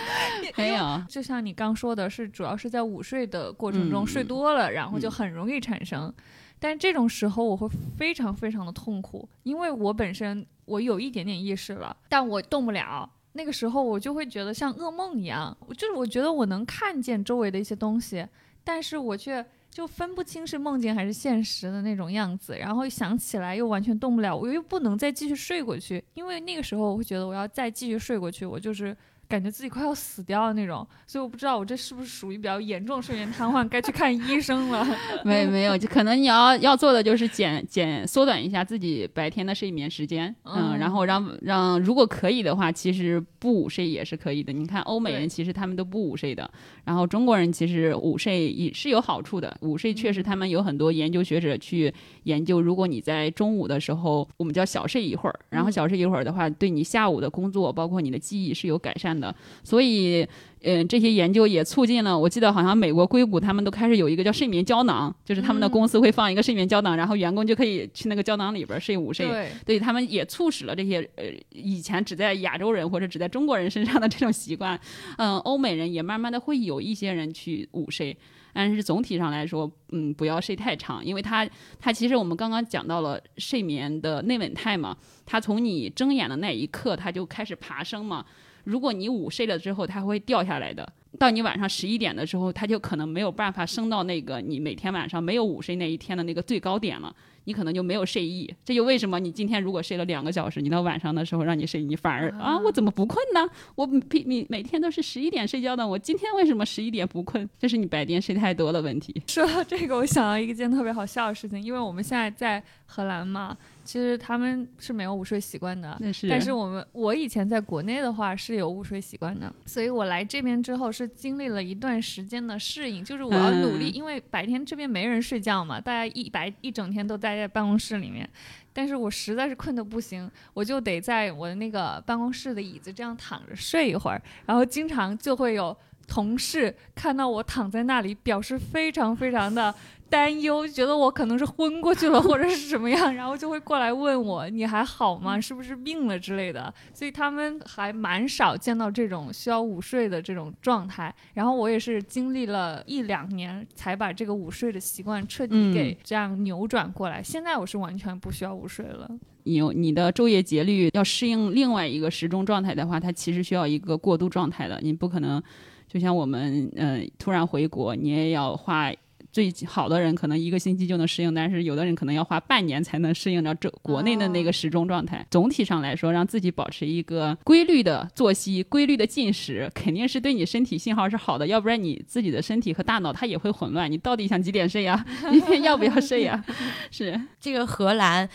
[0.56, 6.12] 没有，就像你刚说的是，主要是在午睡的过程中嗯睡多了，然后就嗯很容易产生。
[6.58, 13.10] 但这种时候我会非常非常的痛苦，因为我本身我有一点点意识了，但我动不了。
[13.32, 18.26] 那个时候我就会觉得像噩梦一样，就是我觉得我能看见周围的一些东西，
[18.62, 28.96] 但是我却就分不清是梦境还是现实的那种样子，然后想起来又完全动不了，我又不能再继续睡过去，因为那个时候我会觉得我要再继续睡过去，我就是
[29.28, 34.86] 感觉自己快要死掉的那种，所以我不知道我这是不是属于比较严重睡眠瘫痪，该去看医生了。
[35.24, 44.52] 没没有，就可能你要要做的就是减减缩短一下自己白天的睡眠时间，嗯，嗯然后让让如果可以的话，其实不午睡也是可以的。
[44.52, 46.48] 你看欧美人其实他们都不午睡的，
[46.84, 49.56] 然后中国人其实午睡也是有好处的。
[49.60, 51.92] 午睡确实他们有很多研究学者去
[52.24, 59.34] 研究，如果你在中午的时候，我们叫小睡一会儿，然后嗯小睡一会儿的话，对你下午的工作包括你的记忆是有改善的。
[59.62, 60.26] 所以。
[60.66, 69.26] 嗯，这些研究也促进了，我记得好像美国硅谷他们都开始有一个叫睡眠胶囊，就是他们的嗯公司会放一个睡眠胶囊，然后员工就可以去那个胶囊里边睡午睡。
[69.26, 74.80] 对，对他们也促使了这些呃以前只在亚洲人或者只在中国人身上的这种习惯，
[75.18, 78.16] 嗯，欧美人也慢慢的会有一些人去午睡。
[78.54, 81.46] 但是总体上来说，嗯，不要睡太长，因为它
[81.78, 84.96] 它其实我们刚刚讲到了睡眠的内稳态嘛，
[85.26, 88.24] 它从你睁眼的那一刻，它就开始爬升嘛。
[88.64, 90.90] 如果你午睡了之后，它会掉下来的。
[91.16, 98.52] 到你晚上十一点的时候，它就可能没有办法升到那个你每天晚上没有午睡那一天的那个最高点了，你可能就没有睡意。
[98.64, 103.48] 这就为什么你今天如果睡了两个小时，你到晚上的时候让你睡，你反而啊，我怎么不困呢？
[103.76, 107.48] 我每每每天都是十一点睡觉的，我今天为什么十一点不困？
[107.60, 109.22] 这是你白天睡太多的问题。
[109.28, 116.00] 说到这个，我想到一件特别好笑的事情，因为我们现在在荷兰嘛，其实他们是没有午睡习惯的。
[116.12, 128.28] 是，但是我们我以前在国内的话是有午睡习惯的，所以我来这边之后是经历了一段时间的适应，就是我要努力，嗯因为白天这边没人睡觉嘛，大家一白一整天都待在办公室里面，
[128.72, 139.74] 但是我实在是困得不行，我就得在我的那个办公室的椅子这样躺着睡一会儿，然后经常就会有同事看到我躺在那里，表示非常非常的
[140.14, 145.40] 担忧，觉得我可能是昏过去了或者是什么样，然后就会过来问我你还好吗？
[145.40, 146.72] 是不是病了之类的。
[146.92, 151.12] 所以他们还蛮少见到这种需要午睡的这种状态。
[151.32, 157.20] 然后我也是经历了一两年才把这个午睡的习惯彻底嗯给这样扭转过来。
[157.20, 159.10] 现在我是完全不需要午睡了。
[159.42, 164.78] 你有你的昼夜节律要适应另外一个时钟状态的话，它其实需要一个过渡状态的。
[164.80, 165.42] 你不可能，
[165.88, 168.92] 就像我们嗯、呃突然回国，你也要花
[169.34, 175.26] 最好的人可能一个星期就能适应，但是有的人可能要花半年才能适应到这国内的那个时钟状态。
[175.28, 181.48] 总体上来说，让自己保持一个规律的作息、规律的进食，肯定是对你身体信号是好的。
[181.48, 183.90] 要不然你自己的身体和大脑它也会混乱。
[183.90, 185.04] 你到底想几点睡呀？
[185.32, 186.44] 明天要不要睡呀？
[186.92, 188.30] 是这个荷兰。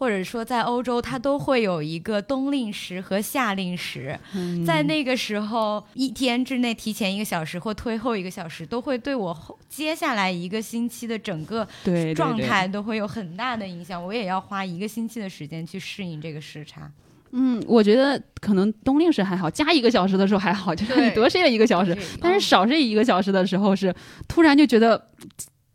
[0.00, 4.18] 或者说，在欧洲，它都会有一个冬令时和夏令时，
[4.66, 11.68] 在那个时候，一天之内提前一个小时或推后一个小时，都会对我后接下来一个星期的整个
[12.16, 14.02] 状态都会有很大的影响。
[14.02, 16.90] 我也要花一个星期的时间去适应这个时差。
[17.32, 23.94] 嗯，我觉得可能冬令时还好，加一个小时的时候还好，就是你多睡了一个小时，但是少睡一个小时的时候是
[24.26, 25.10] 突然就觉得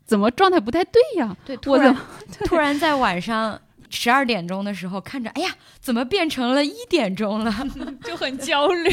[0.04, 1.36] 怎么状态不太对呀？
[1.46, 1.96] 对，突然
[2.44, 3.56] 突然在晚上。
[3.96, 5.48] 十二点钟的时候，看着，哎呀，
[5.80, 7.52] 怎么变成了一点钟了，
[8.04, 8.92] 就很焦虑。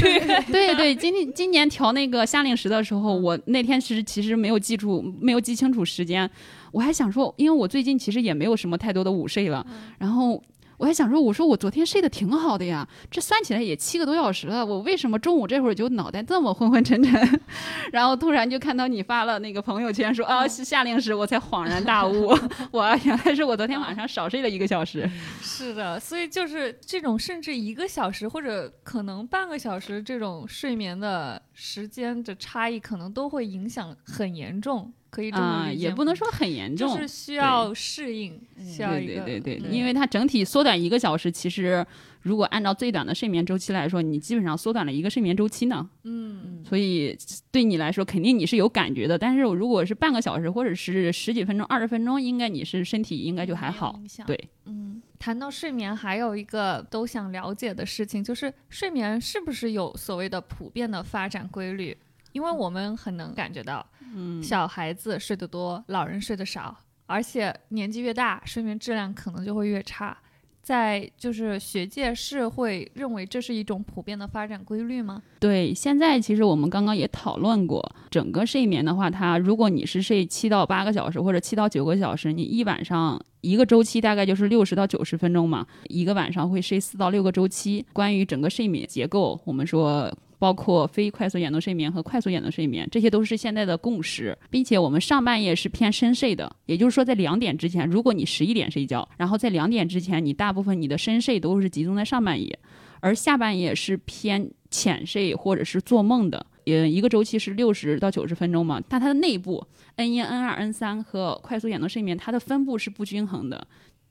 [0.52, 6.30] 对对，今天今年调那个夏令时的时候，我那天其实其实没有记住，没有记清楚时间。
[6.72, 9.66] 我还想说，因为我最近其实也没有什么太多的午睡了，
[10.00, 10.42] 然后。
[10.84, 17.41] 我还想说，我说我昨天睡得挺好的呀，这算起来也七个多小时了，我为什么中午这会儿就脑袋这么昏昏沉沉？
[17.93, 22.38] 然后突然就看到你发了那个朋友圈说啊是夏令时，我才恍然大悟，
[22.72, 25.10] 我原来是我昨天晚上少睡了一个小时。
[25.41, 34.91] 是的，所以就是这种甚至一个小时或者可能半个小时这种睡眠的时间的差异，可能都会影响很严重。
[35.13, 41.86] 可以这么也不能说很严重，就是需要适应，需要一个对对对，因为它整体缩短一个小时，其实
[42.23, 45.88] 如果按照最短的睡眠周期来说，你基本上缩短了一个睡眠周期呢。
[46.02, 47.15] 嗯，所以
[47.52, 53.99] 对你来说肯定你是有感觉的，但是如果是半个小时或者是十几分钟、二十分钟，应该你是身体应该就还好。
[54.26, 61.95] 对，嗯，谈到睡眠，还有一个都想了解的事情，就是睡眠是不是有所谓的普遍的发展规律？
[62.32, 70.17] 因为我们很能感觉到，嗯，小孩子睡得多，老人睡得少，而且年纪越大，睡眠质量可能就会越差。
[70.62, 75.21] 在就是学界是会认为这是一种普遍的发展规律吗？
[75.38, 87.86] 对，现在其实我们刚刚也讨论过，整个睡眠的话，它如果你是睡七到八个小时或者七到九个小时，你一晚上一个周期大概就是六十到九十分钟嘛，一个晚上会睡四到六个周期。
[87.91, 90.10] 关于整个睡眠结构，我们说。
[90.43, 102.60] 包括非快速眼动睡眠和快速眼动睡眠，这些都是现在的共识，并且我们上半夜是偏深睡的，也就是说在两点之前，如果你十一点睡觉，然后在两点之前，你大部分你的深睡都是集中在上半夜，
[102.99, 106.45] 而下半夜是偏浅睡或者是做梦的。
[106.65, 113.65] 呃，一个周期是六十到九十分钟嘛，但它的内部 N 一、N 二、N 三和快速眼动睡眠，它的分布是不均衡的。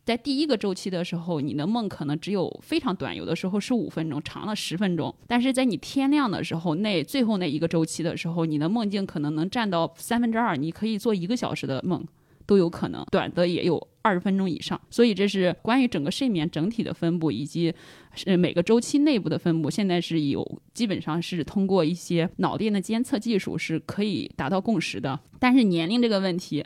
[0.05, 5.15] 在第一个周期的时候，你的梦可能只有非常短，有的时候是五分钟，长了十分钟。
[5.29, 12.05] 但是在你天亮的时候，那最后那一个周期的时候，你的梦境可能能占到三分之二，你可以做一个小时的梦
[12.47, 14.81] 都有可能，短的也有二十分钟以上。
[14.91, 17.73] 所以这是关于整个睡眠整体的分布以及
[18.17, 25.21] 是每个周期内部的分布，现在是有基本上是通过一些脑电的监测技术是可以达到共识的。
[25.39, 26.65] 但是年龄这个问题。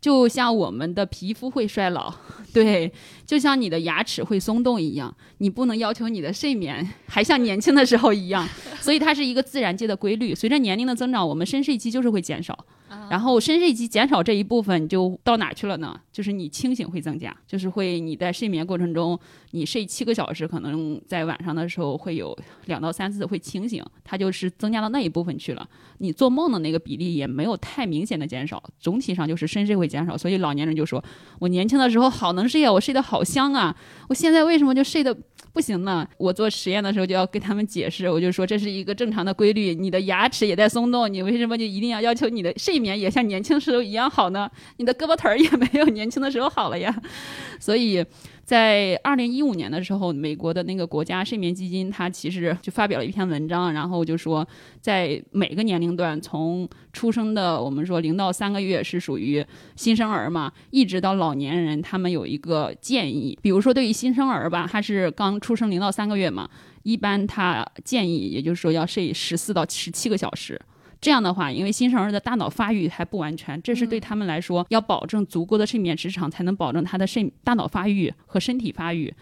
[0.00, 2.14] 就像我们的皮肤会衰老，
[2.54, 2.92] 对，
[3.26, 8.48] 就像你的牙齿会松动一样，你不能要求你的睡眠还像年轻的时候一样，
[8.80, 10.34] 所以它是一个自然界的规律。
[10.34, 12.56] 随着年龄的增长，我们深睡期就是会减少。
[13.10, 15.98] 然后深睡期减少这一部分就到哪去了呢？
[16.12, 19.18] 就是你清醒会增加，就是会你在睡眠过程中，
[19.52, 25.68] 你睡七个小时，可能在晚上的时候会有两到三次会清醒，它就是增加到那一部分去了。
[25.98, 30.16] 你做梦的那个比例也没有太明显的减少，总体上就是深睡会减少。
[30.16, 31.02] 所以老年人就说
[31.40, 33.76] ：“我年轻的时候好能睡啊，我睡得好香啊，
[34.08, 35.16] 我现在为什么就睡得？”
[35.52, 44.50] 不行呢，我做实验的时候就要跟他们解释，我就说这是一个正常的规律，你的牙齿也在松动，你为什么就一定要要求你的睡眠也像年轻时候一样好呢？
[44.76, 46.94] 你的胳膊腿儿也没有年轻的时候好了呀，
[47.58, 48.04] 所以。
[48.48, 54.48] 在二零一五年的时候，美国的那个国家睡眠基金，它其实就发表了一篇文章，然后就说，
[54.80, 59.44] 在每个年龄段，从出生的我们说零到三个月是属于
[59.76, 66.48] 新生儿嘛，一直到老年人，他们有一个建议，比如说对于新生儿吧，他是刚出生零到三个月嘛，
[66.84, 70.58] 一般他建议，也就是说要睡十四到十七个小时。
[71.00, 79.14] 这样的话，因为新生儿的大脑发育还不完全，这是对他们来说要保证足够的睡眠时长，才能保证他的肾大脑发育和身体发育。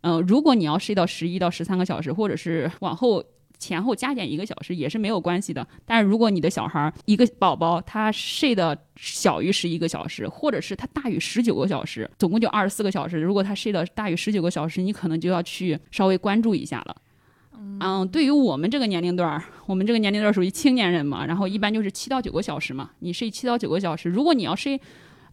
[0.00, 3.22] 嗯，如果你要睡到十一到十三个小时，或者是往后
[3.58, 5.66] 前后加减一个小时，也是没有关系的。
[5.84, 16.96] 但是如果你的小孩一个宝宝他睡的小于十一个小时，或者是他大于十九个小时，总共就二十四个小时，如果他睡的大于十九个小时，你可能就要去稍微关注一下了。
[17.80, 19.42] 嗯，对于我们这个年龄段儿。
[19.66, 24.80] 我们这个年龄段儿属于青年人嘛，然后一般就是七到九个小时嘛，你睡七到九个小时，如果你要睡。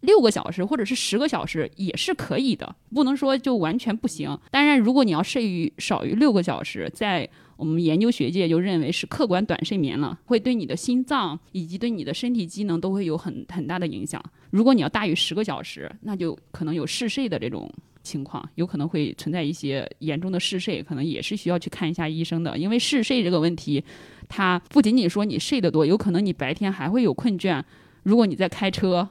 [0.02, 4.38] 六个小时或者是十个小时也是可以的，不能说就完全不行。
[4.52, 14.22] 当然，如果你要睡于少于六个小时，在我们研究学界就认为是客观短睡眠了，会对你的心脏以及对你的身体机能都会有很很大的影响。
[14.52, 17.68] 如果你要大于十个小时，那就可能有嗜睡的这种
[18.06, 22.56] 情况，有可能会存在一些严重的嗜睡，可能也是需要去看一下医生的。
[22.58, 23.84] 因为嗜睡这个问题，
[24.30, 27.62] 它不仅仅说你睡得多，有可能你白天还会有困倦。
[28.04, 29.10] 如果你在开车，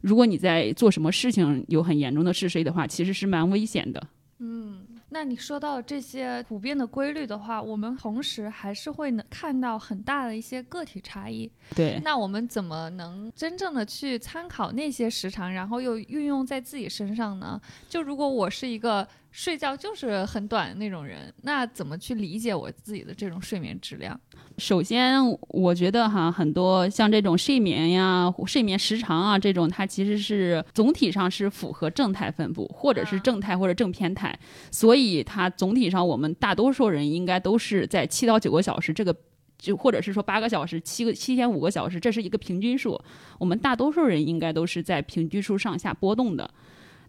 [0.00, 4.02] 如果你在做什么事情有很严重的嗜睡的话，其实是蛮危险的。
[4.38, 4.78] 嗯，
[5.12, 11.50] 那你说到这些普遍的规律的话，我们同时还是会能看到很大的一些个体差异。
[11.74, 17.60] 对，那我们怎么能真正的去参考那些时长，然后又运用在自己身上呢？
[17.88, 24.18] 就如果我是一个睡觉就是很短的那种人，那怎么去理解我自己的这种睡眠质量？
[24.58, 25.18] 首先，
[25.48, 34.36] 我觉得哈，很多像这种睡眠呀、睡眠时长啊这种，它其实是总体上是符合正态分布，或者是正态或者正偏态，
[34.70, 39.16] 所以它总体上我们大多数人应该都是在七到九个小时这个，
[39.58, 43.00] 就或者是说八个小时、七个七天五个小时，这是一个平均数，
[43.38, 46.50] 我们大多数人应该都是在平均数上下波动的。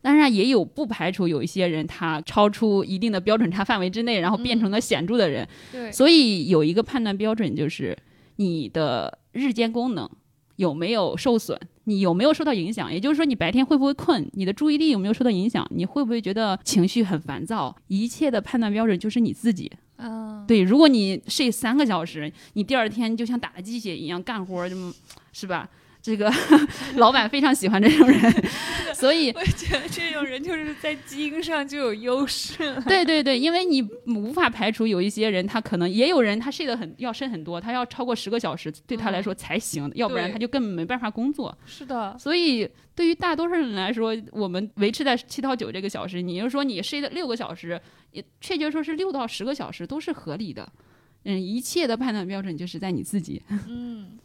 [0.02, 5.48] 当然，也有不排除有一些人他超出一定的标准差范围之内，然后变成了显著的人。
[5.72, 7.98] 对，所以有一个判断标准就是
[8.38, 10.10] 你的日间功能
[10.56, 12.92] 有没有受损，你有没有受到影响。
[12.92, 17.76] 也就是说，你白天会不会困，你的注意力有没有受到影响，你会不会觉得情绪很烦躁。
[17.88, 19.72] 一切的判断标准就是你自己。
[19.98, 24.76] 嗯，对，如果你睡三个小时，你第二天就像打了鸡血一样干活，就
[25.32, 25.70] 是吧？
[26.02, 26.32] 这个
[26.98, 28.20] 老板非常喜欢这种人，
[28.96, 32.76] 所以我觉得这种人就是在基因上就有优势。
[32.88, 41.56] 对对对，因为你无法排除有一些人，他可能也有人他睡得很要深很多，他要超过十个小时对他来说才行，要不然他就根本没办法工作。
[41.66, 47.80] 是的，所以对于大多数人来说，我们维持在七到九这个小时，你就说你睡的六个小时，
[48.12, 50.68] 也确切说是六到十个小时都是合理的。
[51.26, 53.40] 嗯，一切的判断标准就是在你自己。
[53.70, 54.18] 嗯。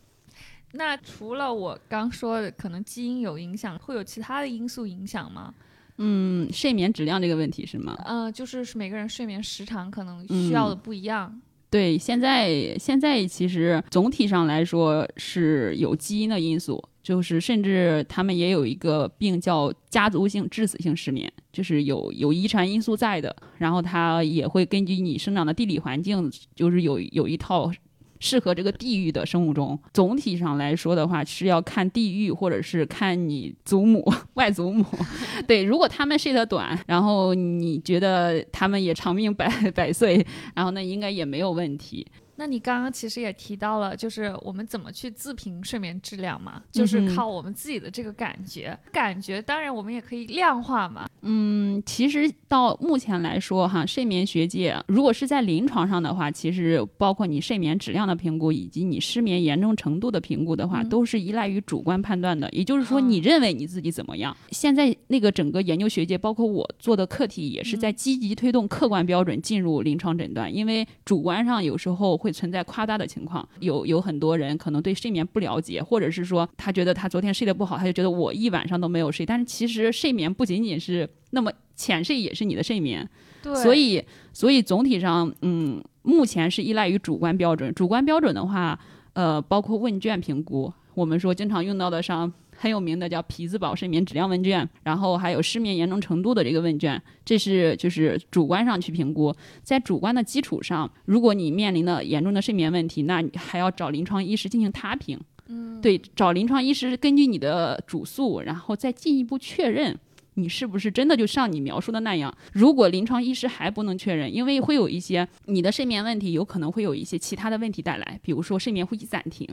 [0.77, 5.53] 那除了我刚说的，可能基因有影响，会有其他的因素影响吗？
[5.99, 7.97] 嗯，睡眠质量这个问题是吗？
[8.05, 11.41] 嗯，就是每个人睡眠时长可能需要的不一样。
[11.70, 27.72] 对，现在现在其实总体上来说是有基因的因素，就是甚至他们也有一个病叫家族性致死性失眠，就是有有遗传因素在的，然后它也会根据你生长的地理环境，就是有有一套。
[28.20, 34.04] 适合这个地域的生物钟，总体上来说的话，是要看地域，或者是看你祖母、
[34.34, 34.84] 外祖母。
[35.46, 42.06] 对，如果他们睡得短，然后你觉得他们也长命百百岁，然后那应该也没有问题。
[42.37, 48.78] 那你刚刚其实也提到了，就是我们怎么去自评睡眠质量嘛，就是靠我们自己的这个感觉。
[48.93, 51.09] 感觉当然我们也可以量化嘛。
[51.22, 62.49] 嗯，其实到目前来说哈，睡眠学界如果是在临床上的话，其实包括你睡眠质量的评估以及你失眠严重程度的评估的话，都是依赖于主观判断的。
[62.51, 64.37] 也就是说，你认为你自己怎么样？
[64.51, 72.26] 现在那个整个研究学界，包括我做的课题，也是在积极推动客观标准进入临床诊断，因为主观上有时候。
[72.27, 79.24] 会存在夸大的情况，有有很多人可能对睡眠不了解，或者是说他觉得他昨天睡得不好，他就觉得我一晚上都没有睡。
[79.24, 83.09] 但是其实睡眠不仅仅是那么浅睡，也是你的睡眠。
[83.41, 87.72] 对，所以所以总体上，嗯，目前是依赖于主观标准。
[87.72, 88.77] 主观标准的话，
[89.12, 92.33] 呃，包括问卷评估，我们说经常用到的上。
[92.57, 105.20] 很有名的叫皮兹堡睡眠质量问卷，然后还有失眠严重程度的这个问卷，这是就是主观上去评估，在主观的基础上，如果你面临的严重的睡眠问题，那你还要找临床医师进行他评。
[105.48, 109.96] 嗯，对，找临床医师根据你的主诉，然后再进一步确认
[110.34, 112.34] 你是不是真的就像你描述的那样。
[112.52, 119.46] 如果临床医师还不能确认，因为会有一些你的睡眠问题有可能会有一些其他的问题带来，比如说睡眠呼吸暂停。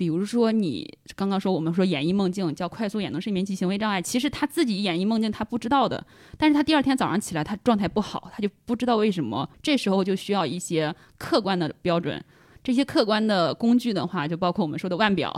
[0.00, 6.02] 比如说，你刚刚说我们说演绎梦境叫快速眼动睡眠及行为障碍，其实他自己演绎梦境他不知道的，
[6.38, 9.46] 但是他第二天早上起来他状态不好，他就不知道为什么。
[9.62, 12.18] 这时候就需要一些客观的标准，
[12.64, 15.30] 这些客观的工具的话，就包括我们说的腕表。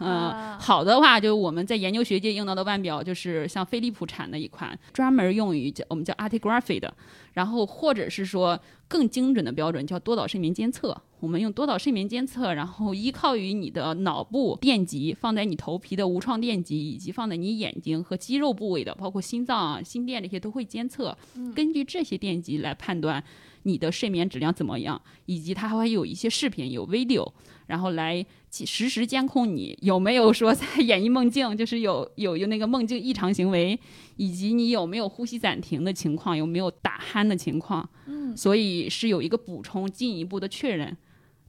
[0.00, 6.92] 嗯，好的话，就我们在研究学界用到的腕表，就是像飞利浦产的一款，专门用于叫我们叫 Artigraphy 的。
[7.32, 11.00] 然后或者是说更精准的标准，叫多导睡眠监测。
[11.20, 21.16] 我们用多导睡眠监测，然后依靠于你的脑部电极，放在你头皮的无创电极，以及放在你眼睛和肌肉部位的，包括心脏啊、心电这些都会监测。
[21.54, 23.22] 根据这些电极来判断
[23.62, 27.30] 你的睡眠质量怎么样，以及它还会有一些视频有 video，
[27.66, 33.78] 然后来实时监控你有没有说在 演绎梦境，就是有有有那个梦境异常行为，
[34.16, 37.88] 以及你有没有呼吸暂停的情况，有没有打鼾的情况。
[38.06, 40.96] 嗯，所以是有一个补充，进一步的确认。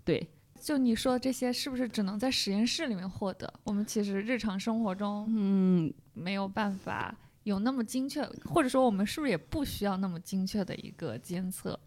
[0.04, 0.28] 对，
[0.60, 3.52] 就你说这些是不是只能在实验室里面获得？
[3.64, 11.80] 我们其实日常生活中，嗯，没有办法有那么精确，或者说我们是不是也不需要那么精确的一个监测？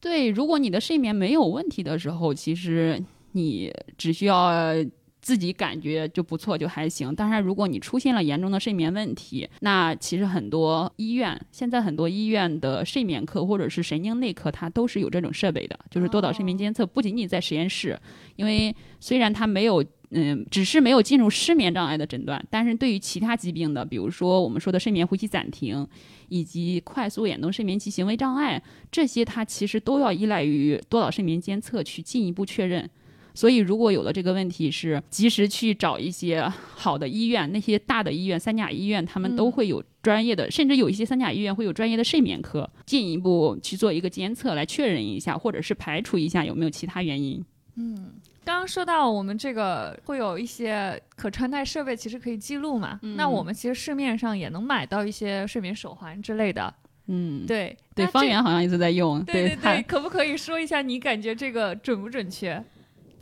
[0.00, 3.00] 对，如果你的睡眠没有问题的时候，其实
[3.32, 4.74] 你只需要。
[5.22, 7.14] 自己感觉就不错，就还行。
[7.14, 16.86] 当然，如果你出现了严重的睡眠问题，那其实很多医院现在很多医院的睡眠科或者是神经内科，它都是有这种设备的，就是多导睡眠监测。
[16.86, 18.00] 不仅仅在实验室，
[18.36, 25.86] 因为虽然它没有，嗯，只是没有进入失眠障碍的诊断，但是对于其他疾病的，比如说我们说的睡眠呼吸暂停，
[26.30, 28.60] 以及快速眼动睡眠期行为障碍，
[28.90, 32.88] 这些它其实都要依赖于多导睡眠监测去进一步确认。
[33.34, 47.44] 所以，如果有了这个问题，是及时去找一些好的医院，那些大的医院、三甲医院，他们都会有专业的，甚至有一些三甲医院会有专业的睡眠科，进一步去做一个监测，来确认一下，或者是排除一下有没有其他原因。
[47.76, 48.12] 嗯，
[48.44, 52.98] 刚刚说到我们这个会有一些可穿戴设备，其实可以记录嘛。
[53.16, 56.74] 那我们其实市面上也能买到一些睡眠手环之类的。
[57.12, 59.20] 嗯，对对，方圆好像一直在用。
[59.24, 62.62] 对对对，可不可以说一下你感觉这个准不准确？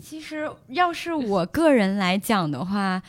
[0.01, 3.03] 其实，要是我个人来讲的话，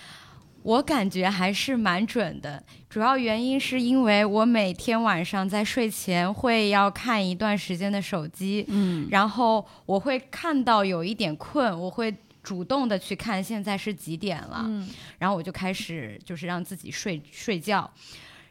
[0.64, 2.62] 我感觉还是蛮准的。
[2.90, 17.90] 主要原因是因为我每天晚上在睡前会要看一段时间的手机，嗯，然后我会看到有一点困，我会主动的去看现在是几点了，嗯，然后我就开始就是让自己睡睡觉。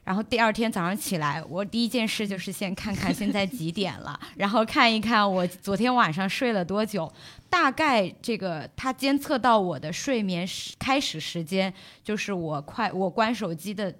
[0.09, 7.13] 然后第二天早上起来，我第一件事就是先看看现在几点了， 然后看一看我昨天晚上睡了多久，
[7.51, 11.71] 大概这个它监测到我的睡眠时开始时间，
[12.03, 13.95] 就是我快我关手机的。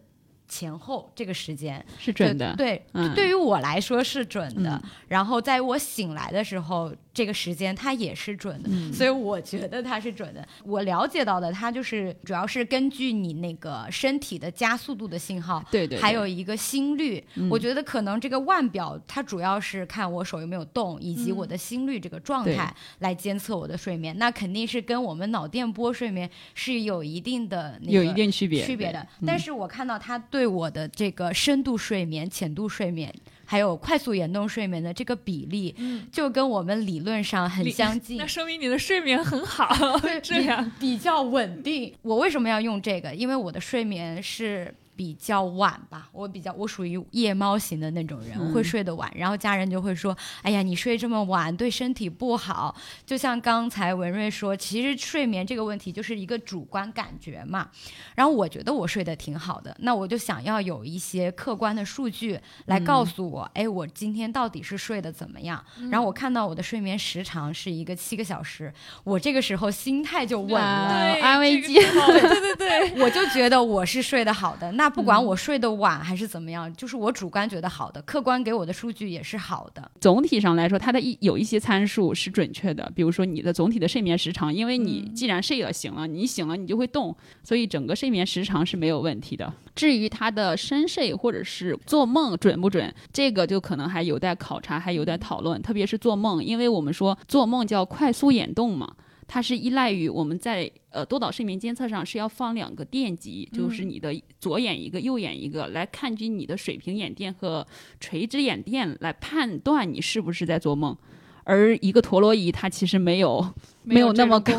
[0.51, 2.83] 前后这个时间是准的，对，
[3.15, 4.83] 对于我来说是准的。
[5.07, 10.47] 然后在我醒来的时候，这个时间它也是准的，所以我觉得它是准的。
[10.65, 17.23] 我了解到的，它就是主要是根据你那个身体的加速度的信号，对对，还有一个心率。
[17.51, 24.17] 我觉得可能这个腕表它主要是看我手有没有动，以及我的心率这个状态来监测我的睡眠。
[24.17, 29.07] 那肯定是跟我们脑电波睡眠是有一定的有一定区别区别的。
[29.27, 30.39] 但是我看到它对。
[30.39, 33.13] 对我的这个深度睡眠、浅度睡眠，
[33.51, 35.75] 还有快速眼动睡眠的这个比例，
[36.13, 38.19] 就跟我们理论上很相近。
[38.21, 39.75] 那说明你的睡眠很好，
[40.23, 41.95] 这样比较稳定。
[42.03, 43.15] 我为什么要用这个？
[43.15, 44.75] 因为我的睡眠是。
[44.99, 49.09] 比较晚吧，我比较我属于夜猫型的那种人，会睡得晚。
[49.15, 52.75] 然后家人就会说：“哎呀，你睡这么晚对身体不好。”
[53.07, 57.71] 就像刚才文瑞说，其实睡眠这个问题就是一个主观感觉嘛。
[58.17, 62.37] 然后我觉得我睡得挺好的，那我就想要有一些客观的数据
[62.67, 65.65] 来告诉我，哎，我今天到底是睡得怎么样？
[65.93, 68.75] 然后我看到我的睡眠时长是一个七个小时，
[69.05, 71.75] 我这个时候心态就稳了，安慰剂。
[71.79, 74.73] 对对对，我就觉得我是睡得好的。
[74.73, 79.91] 那不管我睡得晚还是怎么样，就是我主观觉得好的，客观给我的数据也是好的。
[80.01, 89.53] 总体上来说，它的一有一些参数是准确的，比如说你的总体的睡眠时长，因为你既然睡了醒了，你醒了你就会动，所以整个睡眠时长是没有问题的。
[89.75, 95.61] 至于他的深睡或者是做梦准不准，这个就可能还有待考察，还有待讨论。
[95.63, 98.93] 特别是做梦，因为我们说做梦叫快速眼动嘛。
[99.29, 107.65] 它是依赖于我们在呃多导睡眠监测上是要放两个电极，就是你的左眼一个，右眼一个，来看取你的水平眼电和
[108.01, 110.97] 垂直眼电，来判断你是不是在做梦。
[111.45, 113.47] 而一个陀螺仪它其实没有
[113.85, 114.53] 没有那么高，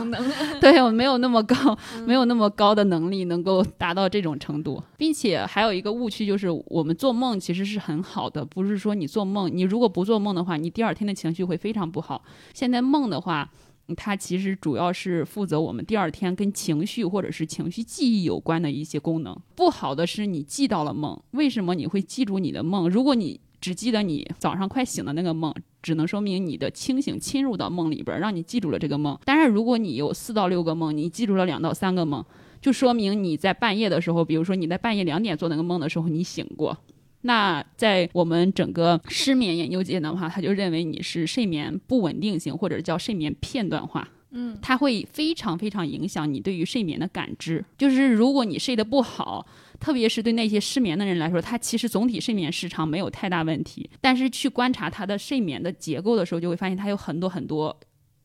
[0.62, 12.24] 对，没有那么高，没有那么高的能力能够达到这种程度，并且还有一个误区就是我们做梦其实是很好的，不是说你做梦，你如果不做梦的话，你第二天的情绪会非常不好。
[12.54, 13.50] 现在梦的话。
[13.96, 19.36] 它其实主要是负责我们第二天跟情绪或者是情绪记忆有关的一些功能。
[19.56, 22.90] 不好的是你记到了梦，为什么你会记住你的梦？
[22.90, 29.18] 如果你只记得你早上快醒的那个梦，只能说明你的清醒侵入到梦里边，让你记住了这个梦。
[29.26, 32.24] 当然，如果你有四到六个梦，你记住了两到三个梦，
[32.62, 36.78] 就说明你在半夜的时候，比如说你在半夜两点做那个梦的时候，你醒过。
[37.22, 44.08] 那在我们整个失眠研究界的话，他就认为你是睡眠不稳定性，或者叫睡眠片段化。
[44.32, 47.66] 嗯，它会非常非常影响你对于睡眠的感知。
[47.78, 49.46] 就是如果你睡得不好，
[49.80, 57.76] 特别是对那些失眠的人来说，他其实总体睡眠时长没有太大问题，但是去观察他的睡眠的结构的时候，就会发现他有很多很多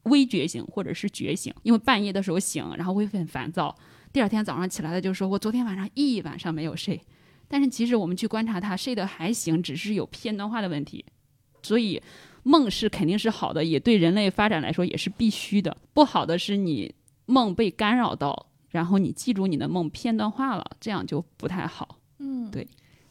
[0.03, 3.75] 微觉醒或者是觉醒，因为半夜的时候醒，然后会很烦躁，
[4.13, 7.01] 第二天早上起来的就说：“我昨天晚上一晚上没有睡。”
[7.49, 11.05] 但是其实我们去观察它睡得还行，只是有片段化的问题，
[11.63, 12.03] 所以
[12.43, 15.77] 梦是肯定是好的，也对人类发展来说也是必须的。
[15.93, 16.95] 不好的是你
[17.27, 21.99] 梦被干扰到，然后你记住你的梦片段化了，这样就不太好。
[22.19, 22.67] 嗯，对。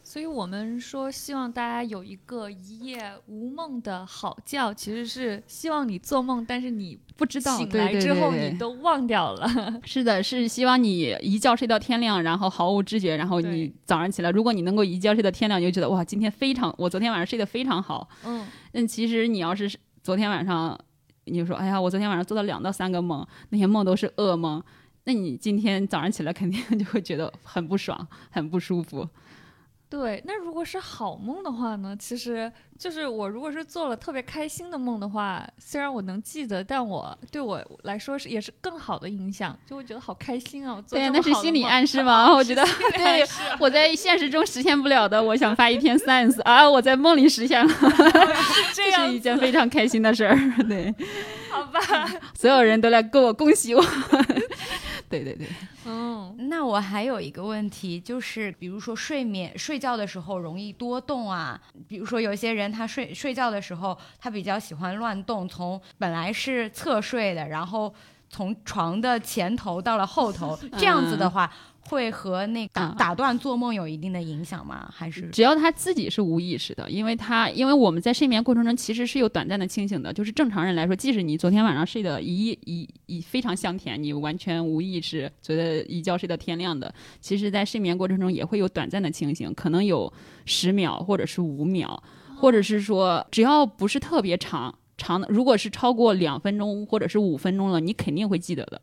[0.06, 9.50] 所以我们说，希望大家有一个一夜无梦的好觉，其实是希望你做梦，但是你不知道醒来之后你都忘掉了。
[9.86, 18.08] 是的，是希望你一觉睡到天亮，然后毫无知觉，然后你早上起来，如果你能够一觉睡到天亮，你就觉得哇，今天非常，我昨天晚上睡得非常好。
[18.26, 19.74] 嗯，那其实你要是
[20.04, 20.78] 昨天晚上，
[21.24, 24.62] 你就说，哎呀，我昨天晚上做了两到三个梦，那些梦都是噩梦，
[25.06, 29.08] 那你今天早上起来肯定就会觉得很不爽，很不舒服。
[29.94, 30.20] 对。
[30.26, 31.96] 那如果是好梦的话呢？
[32.00, 40.74] 其实就是我如果是做了特别开心的梦的话，虽然我能记得，但我对我来说是也是更好的影响，就会觉得好开心啊！
[40.76, 42.34] 我做对，那是 心理暗示吗？
[42.34, 42.66] 我觉得，
[42.98, 43.24] 对
[43.60, 47.74] 我在现实中实现不了的，我想发一篇 science 啊，我在梦里实现了，
[48.74, 50.36] 这是一件非常开心的事儿。
[50.68, 50.92] 对，
[51.52, 51.80] 好吧？
[52.34, 53.86] 所有人都来给我恭喜我。
[55.22, 55.48] 对对对，
[55.86, 67.94] 嗯，那我还有一个问题，就是比如说睡眠睡觉的时候容易多动啊，比如说有些人他睡睡觉的时候他比较喜欢乱动，从本来是侧睡的，然后
[68.28, 71.52] 从床的前头到了后头， 这样子的话。
[71.90, 74.90] 会和那打嗯打断做梦有一定的影响吗？
[74.94, 90.12] 还是只要他自己是无意识的，因为他因为我们在睡眠过程中其实是有短暂的清醒的，就是正常人来说，即使你昨天晚上睡得一一一非常香甜，你完全无意识，觉得一觉睡到天亮的，其实在睡眠过程中也会有短暂的清醒，可能有
[90.46, 92.02] 十秒或者是五秒，
[92.38, 98.82] 或者是说只要不是特别长长的，如果是超过两分钟或者是五分钟了，你肯定会记得的。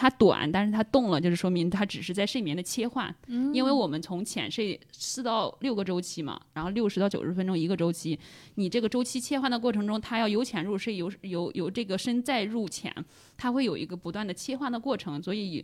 [0.00, 3.14] 它短，但是它动了，就是说明它只是在睡眠的切换。
[3.26, 8.18] 嗯因为我们从浅睡四到六个周期嘛，然后六十到九十分钟一个周期，
[8.54, 12.90] 你这个周期切换的过程中，它要由浅入睡，由由由这个深再入浅，
[13.36, 15.62] 它会有一个不断的切换的过程，所以。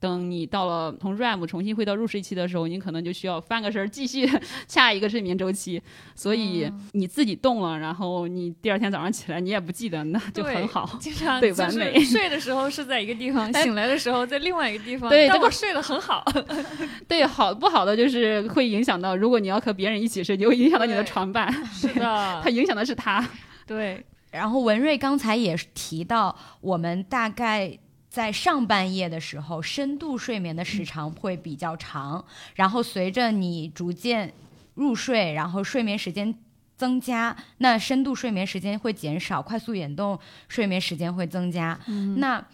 [0.00, 4.28] 等你到了从 REM 重新回到入睡期的时候，你可能就需要翻个身儿继续
[4.68, 5.82] 下一个睡眠周期，
[6.14, 10.98] 所以你自己动了，然后你第二天早上起来你也不记得，那就很好。
[11.00, 15.10] 经常对完美睡的时候是在一个地方，哎醒来的时候在另外一个地方。
[15.10, 16.24] 对这个但我睡得很好。
[17.08, 22.00] 对，好不好的就是会影响到，如果你要和别人一起睡，就会影响到你的床伴，是的
[22.44, 23.28] 它，影响的是他。
[23.66, 27.78] 对，然后文瑞刚才也提到，我们大概
[28.18, 32.24] 在上半夜的时候，深度睡眠的时长会比较长，
[32.56, 34.34] 然后随着你逐渐
[34.74, 36.36] 入睡，然后睡眠时间
[36.76, 41.78] 增加，那深度睡眠时间会减少，快速眼动睡眠时间会增加。
[42.16, 42.44] 那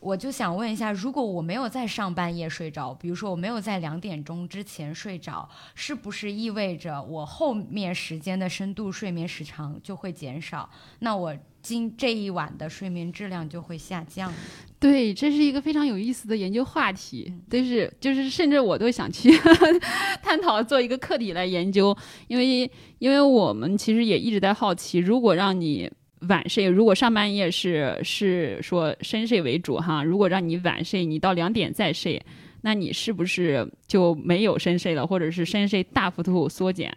[0.00, 10.68] 我就想问一下，如果我没有在上半夜睡着，比如说我没有在两点钟之前睡着，是不是意味着我后面时间的深度睡眠时长就会减少？
[10.98, 14.34] 那我今这一晚的睡眠质量就会下降。
[14.82, 19.30] 对，这是一个非常有意思的研究话题，但是就是甚至我都想去
[20.20, 22.68] 探讨做一个课题来研究，因为
[22.98, 25.88] 因为我们其实也一直在好奇，如果让你
[26.28, 32.20] 晚睡，如果上半夜是是说深睡为主哈，如果让你晚睡，你到两点再睡，
[32.62, 36.92] 那你是不是就没有深睡了，或者是深睡大幅度缩减？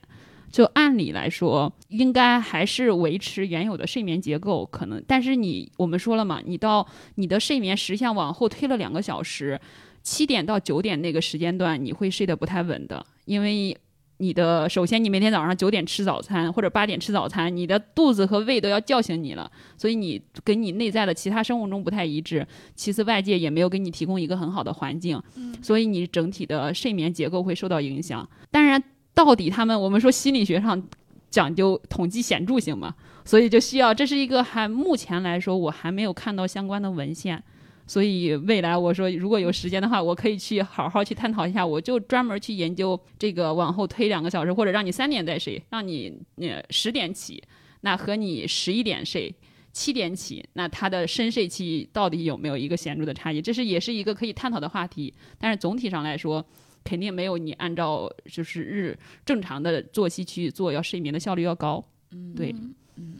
[0.52, 5.04] 就按理来说，应该还是维持原有的睡眠结构，可能。
[5.06, 9.60] 但是你我们说了嘛，你到你的睡眠时项往后推了两个小时，
[10.02, 13.78] 七点到九点那个时间段，你会睡得不太稳的，因为
[14.18, 22.48] 你的首先你每天早上九点吃早餐或者八点吃早餐，你的肚子和胃都要叫醒你了，所以你跟你内在的其他生物钟不太一致。
[22.76, 25.22] 其次，外界也没有给你提供一个很好的环境，
[25.62, 28.30] 所以你整体的睡眠结构会受到影响。
[28.50, 28.82] 当然。
[29.16, 30.88] 到底他们我们说心理学上
[31.32, 32.94] 讲究统计显著性嘛，
[33.24, 37.42] 所以就需要这是一个还目前来说我还没有看到相关的文献，
[37.88, 47.42] 所以未来我说如果有时间的话，我可以去好好去探讨一下，我就专门去研究这个往后推两个小时，或者让你三点再睡，让你呃十点起，
[47.82, 49.34] 那和你十一点睡。
[49.78, 53.42] 七点起，那他的深睡期到底有没有一个显著的差异？
[53.42, 55.14] 这是也是一个可以探讨的话题。
[55.38, 56.42] 但是总体上来说，
[56.86, 61.84] 肯定没有你按照就是日正常的作息去做，要睡眠的效率要高。
[62.12, 62.56] 嗯，对，
[62.96, 63.16] 嗯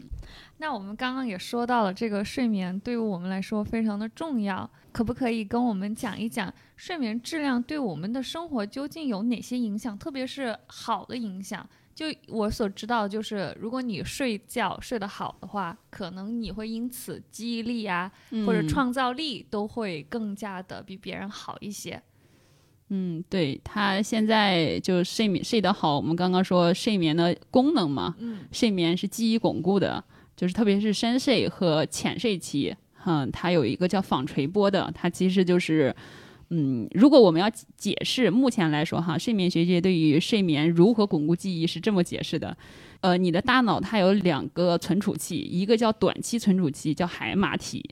[0.58, 11.68] 那我们刚刚也说到了，这个睡眠对于我们来说非常的重要，可不可以跟我们讲一讲睡眠质量对我们的生活究竟有哪些影响，特别是好的影响？
[11.94, 18.10] 就我所知道，就是如果你睡觉睡得好的话，可能你会因此记忆力啊
[18.46, 22.02] 或者创造力都会更加的比别人好一些。
[22.88, 30.02] 嗯，对他现在就睡眠睡得好，我们刚刚说睡眠的功能嘛，嗯，睡眠是记忆巩固的，
[30.36, 32.72] 就是特别是深睡和浅睡期，
[33.04, 35.92] 嗯，它有一个叫纺锤波的，它其实就是，
[36.50, 42.56] 嗯，如果我们要解释，目前来说哈，睡眠学界对于睡眠如何巩固记忆是这么解释的，
[43.00, 47.84] 呃，你的大脑它有两个存储器，一个叫短期存储器，叫海马体。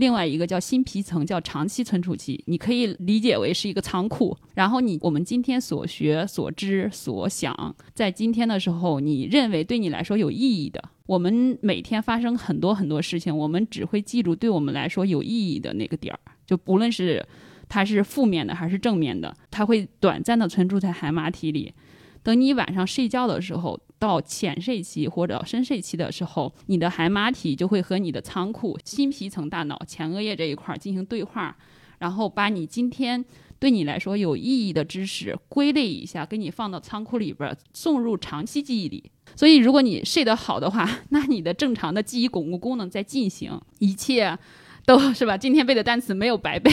[0.00, 4.34] 另外一个叫新皮层，叫长期存储器，你可以理解为是一个仓库。
[4.54, 17.22] 然后你我们今天所学、所知、所想，在今天的时候，你认为对你来说有意义的，我们每天发生很多很多事情，我们只会记住对我们来说有意义的那个点儿，就不论是
[17.68, 21.74] 它是负面的还是正面的，它会短暂的存储在海马体里。
[22.22, 31.56] 等你晚上睡觉的时候，到浅睡期或者深睡期的时候，你的海马体就会和你的仓库新皮层大脑前额叶这一块进行对话，
[31.98, 33.24] 然后把你今天
[33.58, 39.10] 对你来说有意义的知识归类一下，给你放到仓库里边，送入长期记忆里。
[39.36, 44.38] 所以，如果你睡得好的话，那你的正常的记忆巩固功能在进行，一切。
[44.86, 45.36] 都是吧？
[45.36, 46.70] 今天背的单词没有白背，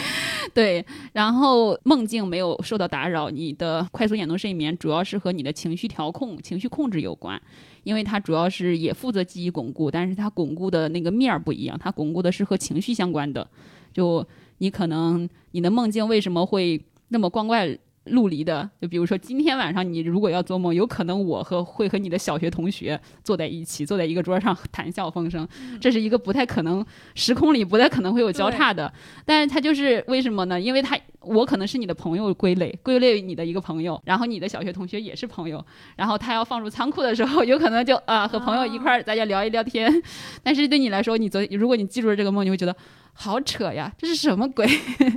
[0.52, 7.40] 对，然后梦境没有受到打扰，你的快速眼动睡眠主要是和你的情绪调控、情绪控制有关，
[7.84, 13.46] 因为它主要是也负责记忆巩固，但是它巩固的那个面儿不一样，它巩固的是和情绪相关的。
[13.92, 14.26] 就
[14.58, 17.78] 你可能你的梦境为什么会那么光怪？
[18.04, 25.46] 陆离的，就比如说今天晚上你如果要做梦，有可能我和会和你的小学同学坐在一起，坐在一个桌上 谈笑风生，
[25.80, 26.84] 这是一个不太可能
[27.14, 28.90] 时空里不太可能会有交叉的。
[29.24, 30.58] 但是它就是为什么呢？
[30.60, 35.64] 因为他我可能是你的朋友归类，归类你的一个朋友，然后你的小学同学也是朋友，
[35.96, 39.92] 然后他要放入仓库的时候，有可能就啊和朋友一块儿大家聊一聊天。
[40.42, 42.74] 但是对你来说，你昨如果你记住了这个梦，你会觉得。
[43.12, 44.66] 好扯呀，这是什么鬼？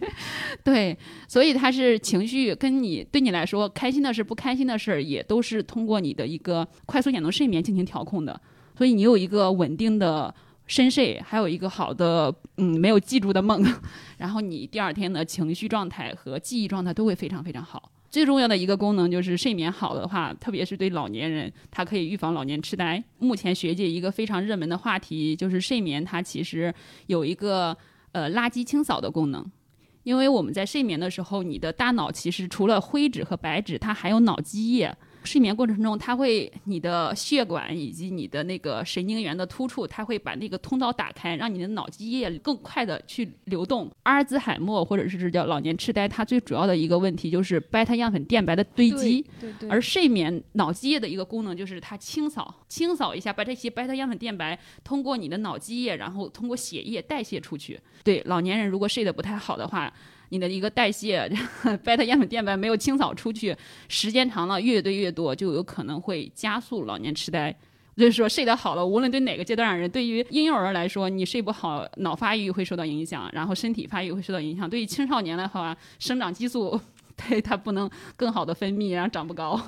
[0.63, 8.39] 对，所以它是情绪跟你对你来说开心的事、不开心的事，也都是通过你的一个快速眼动睡眠进行调控的。
[8.77, 10.33] 所以你有一个稳定的
[10.67, 13.63] 深睡，还有一个好的嗯没有记住的梦，
[14.17, 17.92] 然后你第二天的情绪状态和记忆状态都会非常非常好。
[18.13, 23.03] 最重要的一个功能就是睡眠好的话，特别是对老年人，它可以预防老年痴呆。
[23.17, 26.71] 目前学界一个非常热门的话题就是睡眠，它其实
[27.07, 27.75] 有一个。
[28.13, 29.43] 呃，垃圾清扫的功能，
[30.03, 34.95] 因为我们在睡眠的时候，你的大脑其实除了灰质和白质，它还有脑积液。
[35.23, 43.89] 睡眠过程中，它会你的血管以及你的那个神经元的突触，它会把那个通道打开，让你的脑积液更快的去流动。
[44.03, 49.25] 阿尔兹海默或者是叫老年痴呆，它最主要的一个问题就是贝塔样粉电白的堆积。
[49.69, 57.79] 而睡眠脑积液的一个功能就是它清扫，清扫一下，把这些贝塔样粉电白通过你的脑积液，然后通过血液代谢出去。
[58.03, 59.93] 对老年人如果睡得不太好的话。
[60.33, 61.31] 你的一个代谢
[61.85, 63.55] 贝塔样粉电白没有清扫出去，
[63.87, 67.55] 时间长了越堆越多，就有可能会加速老年痴呆。
[67.95, 74.67] 就是说睡得好了，无论对哪个阶段的人，对于婴幼儿来说，你睡不好，脑发育会受到影响，然后身体发育会受到影响。
[74.67, 76.81] 对于青少年的话，生长激素
[77.29, 79.61] 对它不能更好的分泌，然后长不高。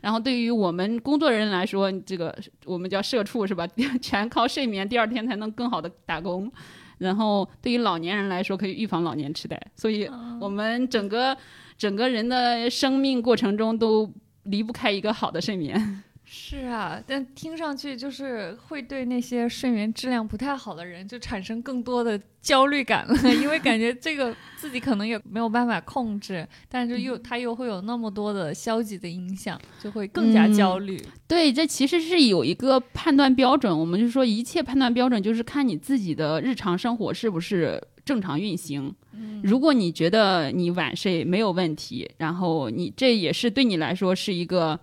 [0.00, 2.34] 然后对于我们工作人来说，这个
[2.64, 3.68] 我们叫社畜是吧？
[4.00, 6.50] 全靠睡眠，第二天才能更好的打工。
[6.98, 10.08] 然后对于老年人来说，可以预防老年痴呆，所以
[10.40, 11.36] 我们整个
[11.76, 14.12] 整个人的生命过程中都
[14.44, 16.02] 离不开一个好的睡眠。
[16.30, 31.02] 是啊，但听上去就是会对那些睡眠质量不太好的人就产生更多的焦虑感了， 因为感觉这个自己可能也没有办法控制，但是又他又会有那么多的消极的影响，就会更加焦虑。
[31.26, 38.94] 对，这其实是有一个判断标准，我们就说一切判断标准就是看你自己的日常生活是不是正常运行。
[39.42, 44.78] 如果你觉得你晚睡没有问题，然后你这也是对你来说是一个。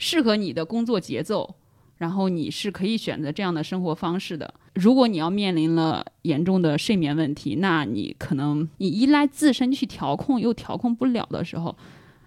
[0.00, 1.54] 适合你的工作节奏，
[1.98, 4.52] 然后你是可以选择这样的生活方式的。
[4.74, 11.76] 如果你要面临了严重的睡眠问题，那你可能你依赖自身去调控又调控不了的时候，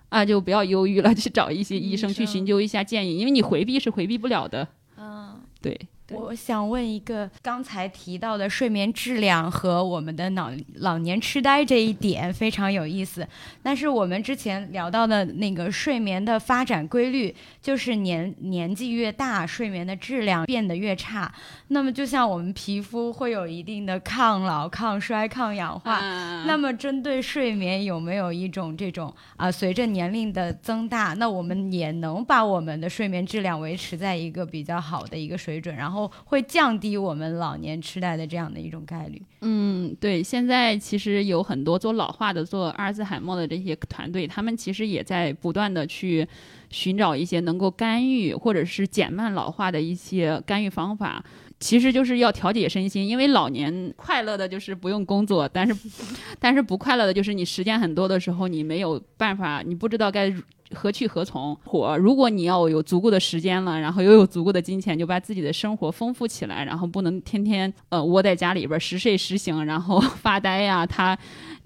[0.10, 4.68] 啊，就不要忧郁了，去找一些医生去寻求一下建议，因为你回避是回避不了的。
[4.96, 5.80] 嗯，对。
[6.14, 13.28] 我想问一个，刚才提到的睡眠质量和我们的老老年痴呆这一点非常有意思。
[13.62, 21.32] 但是我们之前聊到的那个睡眠的发展规律，就是年年纪越大，睡眠的质量变得越差。
[21.70, 26.00] 那么就像我们皮肤会有一定的抗老、抗衰、抗氧化，
[26.46, 39.22] 那么针对睡眠有没有一种这种啊，随着年龄的增大，那我们也能把我们的睡眠质量维持在一个比较好的一个水准，然后会降低我们老年痴呆的这样的一种概率。
[39.42, 46.28] 嗯，对，现在其实有很多做老化的、做阿尔兹海默的这些团队，他们其实也在不断的去
[46.70, 51.24] 寻找一些能够干预或者是减慢老化的一些干预方法。
[51.60, 55.74] 其实就是要调节身心，因为老年快乐的就是不用工作，但是
[56.38, 60.34] 但是不快乐的就是你时间很多的时候，你没有办法，你不知道该
[60.74, 61.56] 何去何从。
[61.64, 70.86] 火如果你要有足够的时间了，然后又有足够的金钱，就把自己的生活丰富起来，然后不能天天呃窝在家里边时睡时醒，然后发呆呀。
[70.86, 71.18] 他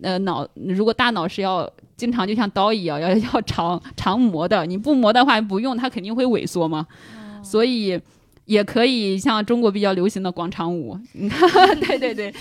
[0.01, 6.85] 呃脑如果大脑是要经常就像刀一样要要常常磨的，你不磨的话不用，它肯定会萎缩嘛。
[7.41, 7.99] 所以。
[8.47, 11.49] 也可以像中国比较流行的广场舞，你看，
[11.81, 12.33] 对对对，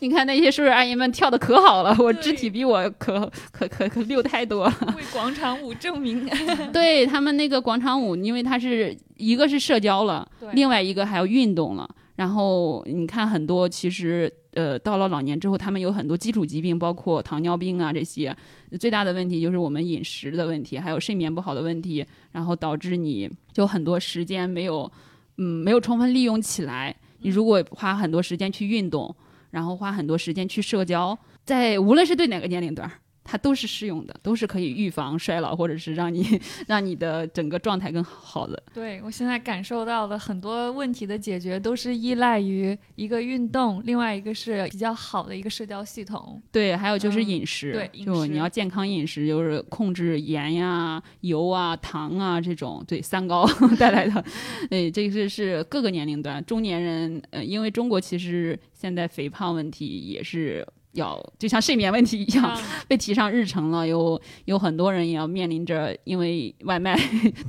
[0.00, 4.66] 你看那些叔叔阿姨们跳的可好了，我肢体比我可可可可溜太多。
[4.94, 6.28] 为广场舞证明。
[6.70, 11.88] 对他们那个广场舞，因为它是一个是社交了，另外一个还要运动了。
[12.16, 18.36] 然后你看很多其实呃到了老年之后，他们有很多基础疾病，包括糖尿病啊这些，
[18.78, 24.92] 最大的问题就是我们饮食的问题，还有睡眠不好的问题，然后导致你就很多时间没有。
[25.36, 26.94] 嗯，没有充分利用起来。
[27.18, 29.14] 你如果花很多时间去运动，
[29.50, 32.90] 然后花很多时间去社交，在无论是对哪个年龄段。
[33.24, 36.24] 它都是适用的，都是可以预防衰老，或者是让你
[36.68, 38.62] 让你的整个状态更好的。
[38.74, 46.40] 对我现在感受到的很多问题的解决，都是依赖于一个运动，另外一个是比较好的一个社交系统。
[46.52, 53.48] 对，还有就是饮食，对，就你要健康饮食，就是控制盐呀、油啊、糖啊这种，对三高
[53.80, 54.24] 带来的。
[54.70, 60.66] 哎，这个是各个年龄段，中年人，呃，因为中国其实现在肥胖问题也是。
[60.94, 66.98] 要就像睡眠问题一样被提上日程了，有有很多人也要面临着因为外卖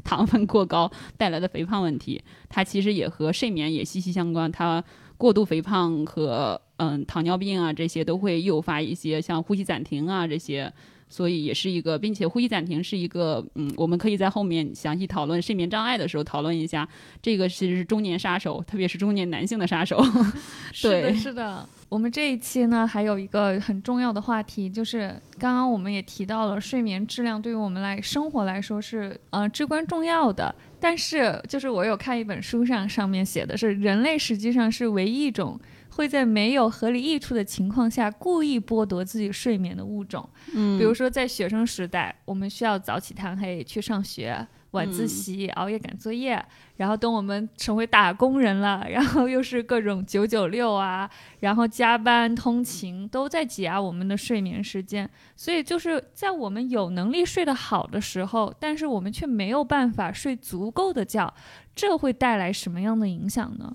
[0.03, 2.21] 糖分过高带来的肥胖问题。
[2.49, 4.51] 它其实也和睡眠也息息相关。
[4.51, 4.83] 它
[5.17, 10.71] 过度肥胖和嗯糖尿病啊这些都会诱发一些像呼吸暂停啊这些，
[11.07, 16.87] 所以也是一个，并且呼吸暂停是一个嗯，我们可以在后面详细讨论睡眠障碍的时候讨论一下。
[17.21, 20.03] 这个其实是中年杀手，特别是中年男性的杀手。
[20.81, 21.67] 对，是的。
[21.87, 30.53] 我们这一期呢，还有一个很重要的话题，就是刚刚我们也提到了，睡眠质量对于我们来生活来说是呃至关重要的。
[30.79, 35.59] 但是，就是我有看一本书上，上面写的是，人类实际上是唯一一种
[35.89, 40.27] 会在没有合理益处的情况下故意剥夺自己睡眠的物种。
[40.53, 44.45] 嗯，比如说在学生时代，我们需要早起贪黑去上学。
[44.75, 46.43] 晚自习熬夜赶作业，
[46.75, 51.09] 然后等我们成为打工人了，然后又是各种九九六啊，
[51.39, 61.33] 然后加班通勤都在挤压我们的睡眠时间，所以就是在我们有能力睡得好的时候，但是我们却没有办法睡足够的觉，
[61.73, 63.73] 这会带来什么样的影响呢？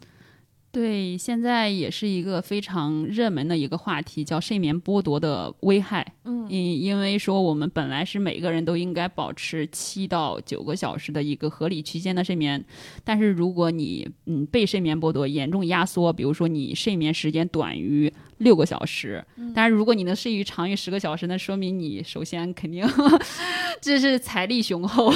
[0.72, 6.14] 对，现在也是一个非常热门的一个话题，叫睡眠剥夺的危害。
[6.24, 12.64] 嗯，因因为说我们本来是每个人都应该保持七到九个小时的一个合理区间的睡眠，
[13.02, 18.12] 但是如果你嗯被睡眠剥夺，严重压缩，比如说你睡眠时间短于。
[18.40, 19.24] 六个小时，
[19.54, 22.86] 但是如果你能睡于长于十个小时，那说明你首先肯定
[23.80, 25.12] 这是财力雄厚，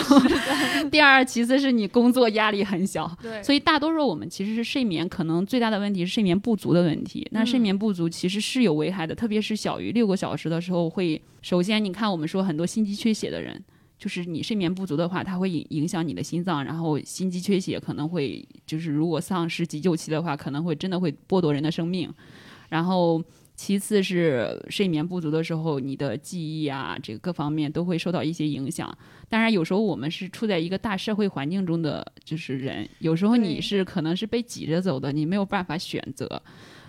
[0.90, 7.26] 第二其次是你工作压力很小，对，所以大多数我们其实是睡眠可能最大的问题是睡眠不足的问题。
[7.30, 13.62] 那睡眠不足其实是有危害的，特别是小于六个小时的时候，会首先你看我们说很多心肌缺血的人，
[13.98, 22.12] 就是你睡眠不足的话，它会影影响你的心脏，然后心肌缺血可能会就是如果丧失急救期的话，可能会真的会剥夺人的生命。
[22.74, 23.22] 然后，
[23.54, 28.92] 其次是睡眠不足的时候，你的记忆啊，这个各方面都会受到一些影响。
[29.28, 36.42] 当然，有时候我们是处在一个大社会环境中的，就是人，有时候你是可能是被挤着走的，你没有办法选择。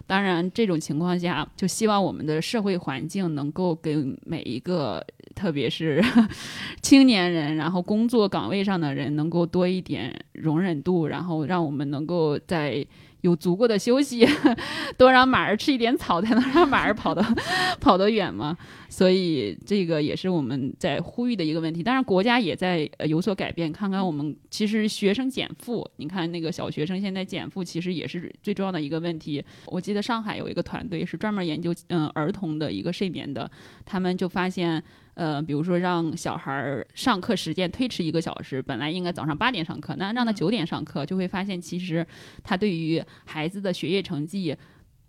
[0.07, 5.05] 当然，这种情况下，就希望我们的社会环境能够给每一个，
[5.35, 6.03] 特别是
[6.81, 12.83] 青年人，然后工作岗位上的人，能够多一点容忍度，然后让我们能够在。
[13.25, 14.23] 有足够的休息，
[14.97, 17.25] 多让马儿吃一点草，才能让马儿跑得
[17.81, 18.55] 跑得远嘛。
[18.87, 21.81] 所以这个也是我们在呼吁的一个问题。
[21.81, 23.71] 当然，国家也在有所改变。
[23.73, 29.43] 看看我们其实学生减负，你看那个小学生现在减负，其实也是最重要的一个问题。
[29.65, 33.49] 我记得上海有一个团队是专门研究嗯儿童的一个睡眠的，
[33.83, 34.81] 他们就发现。
[35.15, 42.05] 呃，比如说让小孩儿上课时间推迟一个小时，本来应该早上八点上课，那让他九点上课，就会发现其实
[42.43, 44.53] 他对于孩子的学业成绩，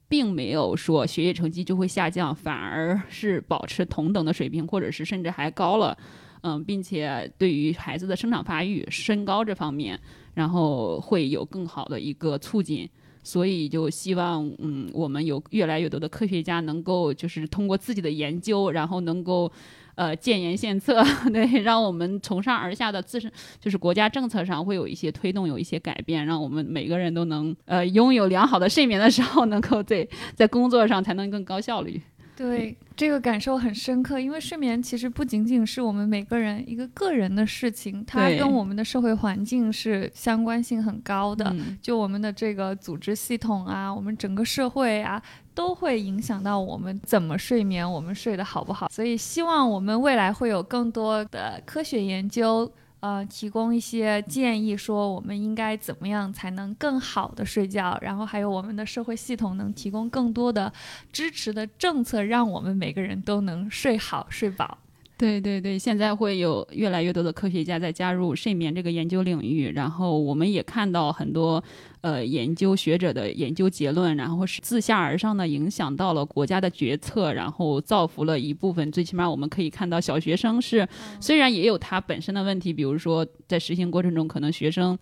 [0.08, 5.98] 并没有说学业成绩就会下降，反而是保持同等的水平，或者是甚至还高了。
[6.42, 9.98] 嗯，并且对于孩子的生长发育、身高这方面，
[10.34, 12.88] 然后会有更好的一个促进。
[13.24, 19.50] 所以就希望，嗯，我们有越来越多的科学家能够就是通过自己的研究，然后能够。
[19.96, 32.00] 呃，建言献策， 对，让我们从上而下的自身，就是国家政策上会有一些推动，有一些改变，让我们每个人都能呃拥有良好的睡眠的时候，能够在在工作上才能更高效率。
[32.36, 41.56] 对这个感受很深刻，因为睡眠其实不仅仅是我们每个人一个个人的事情，它跟我们的社会环境是相关性很高的。
[41.80, 45.22] 就我们的这个组织系统啊，我们整个社会啊，
[45.56, 48.88] 都会影响到我们怎么睡眠，我们睡得好不好。
[48.92, 52.70] 所以希望我们未来会有更多的科学研究。
[53.00, 60.72] 呃，提供一些建议，说我们应该怎么样才能更好的睡觉，然后还有我们的社会系统能提供更多的
[61.12, 64.78] 支持的政策，让我们每个人都能睡好睡饱。
[65.18, 71.62] 对对对，现在会有越来越多的科学家在加入睡眠这个研究领域，然后我们也看到很多
[72.02, 78.92] 呃研究学者的研究结论，然后是自下而上的影响到了国家的决策，然后造福了一部分。
[78.92, 80.86] 最起码我们可以看到，小学生是
[81.18, 84.98] 虽然也有他本身的问题，比如说在实行过程中，可能学生。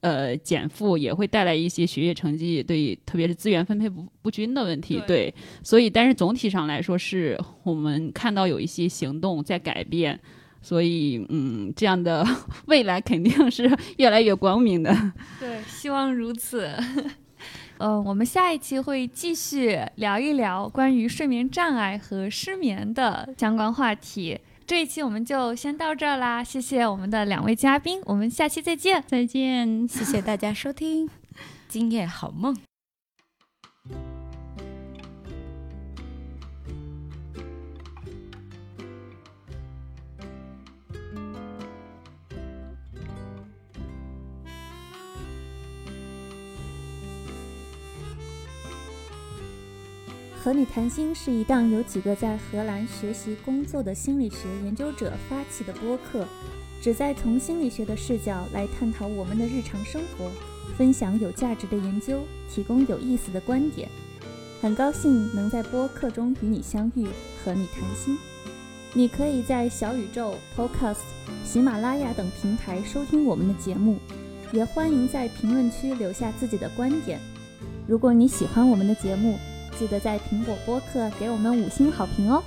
[0.00, 5.02] 呃，减负也会带来一些学业成绩对，特别是资源分配不不均的问题。
[5.06, 10.18] 对，所以但是总体上来说，是我们看到有一些行动在改变，
[10.62, 12.24] 所以嗯，这样的
[12.66, 14.94] 未来肯定是越来越光明的。
[15.40, 16.70] 对，希望如此。
[17.78, 24.38] 嗯，我们下一期会继续聊一聊关于睡眠障碍和失眠的相关话题。
[24.66, 31.08] 这一期我们就先到这儿啦，谢谢我们的两位嘉宾，我们下期再见，再见，谢谢大家收听，
[31.68, 32.56] 今夜好梦。
[50.46, 56.24] 和你谈心是一档由几个在荷兰学习工作的心理学研究者发起的播客，
[56.80, 60.30] 旨在从心理学的视角来探讨我们的日常生活，
[60.78, 63.88] 分享有价值的研究，提供有意思的观点。
[64.62, 67.08] 很高兴能在播客中与你相遇，
[67.42, 68.16] 和你谈心。
[68.94, 71.02] 你可以在小宇宙、Podcast、
[71.44, 73.98] 喜马拉雅等平台收听我们的节目，
[74.52, 77.18] 也欢迎在评论区留下自己的观点。
[77.88, 79.36] 如果你喜欢我们的节目，
[79.78, 82.42] 记得在苹果播客给我们五星好评哦！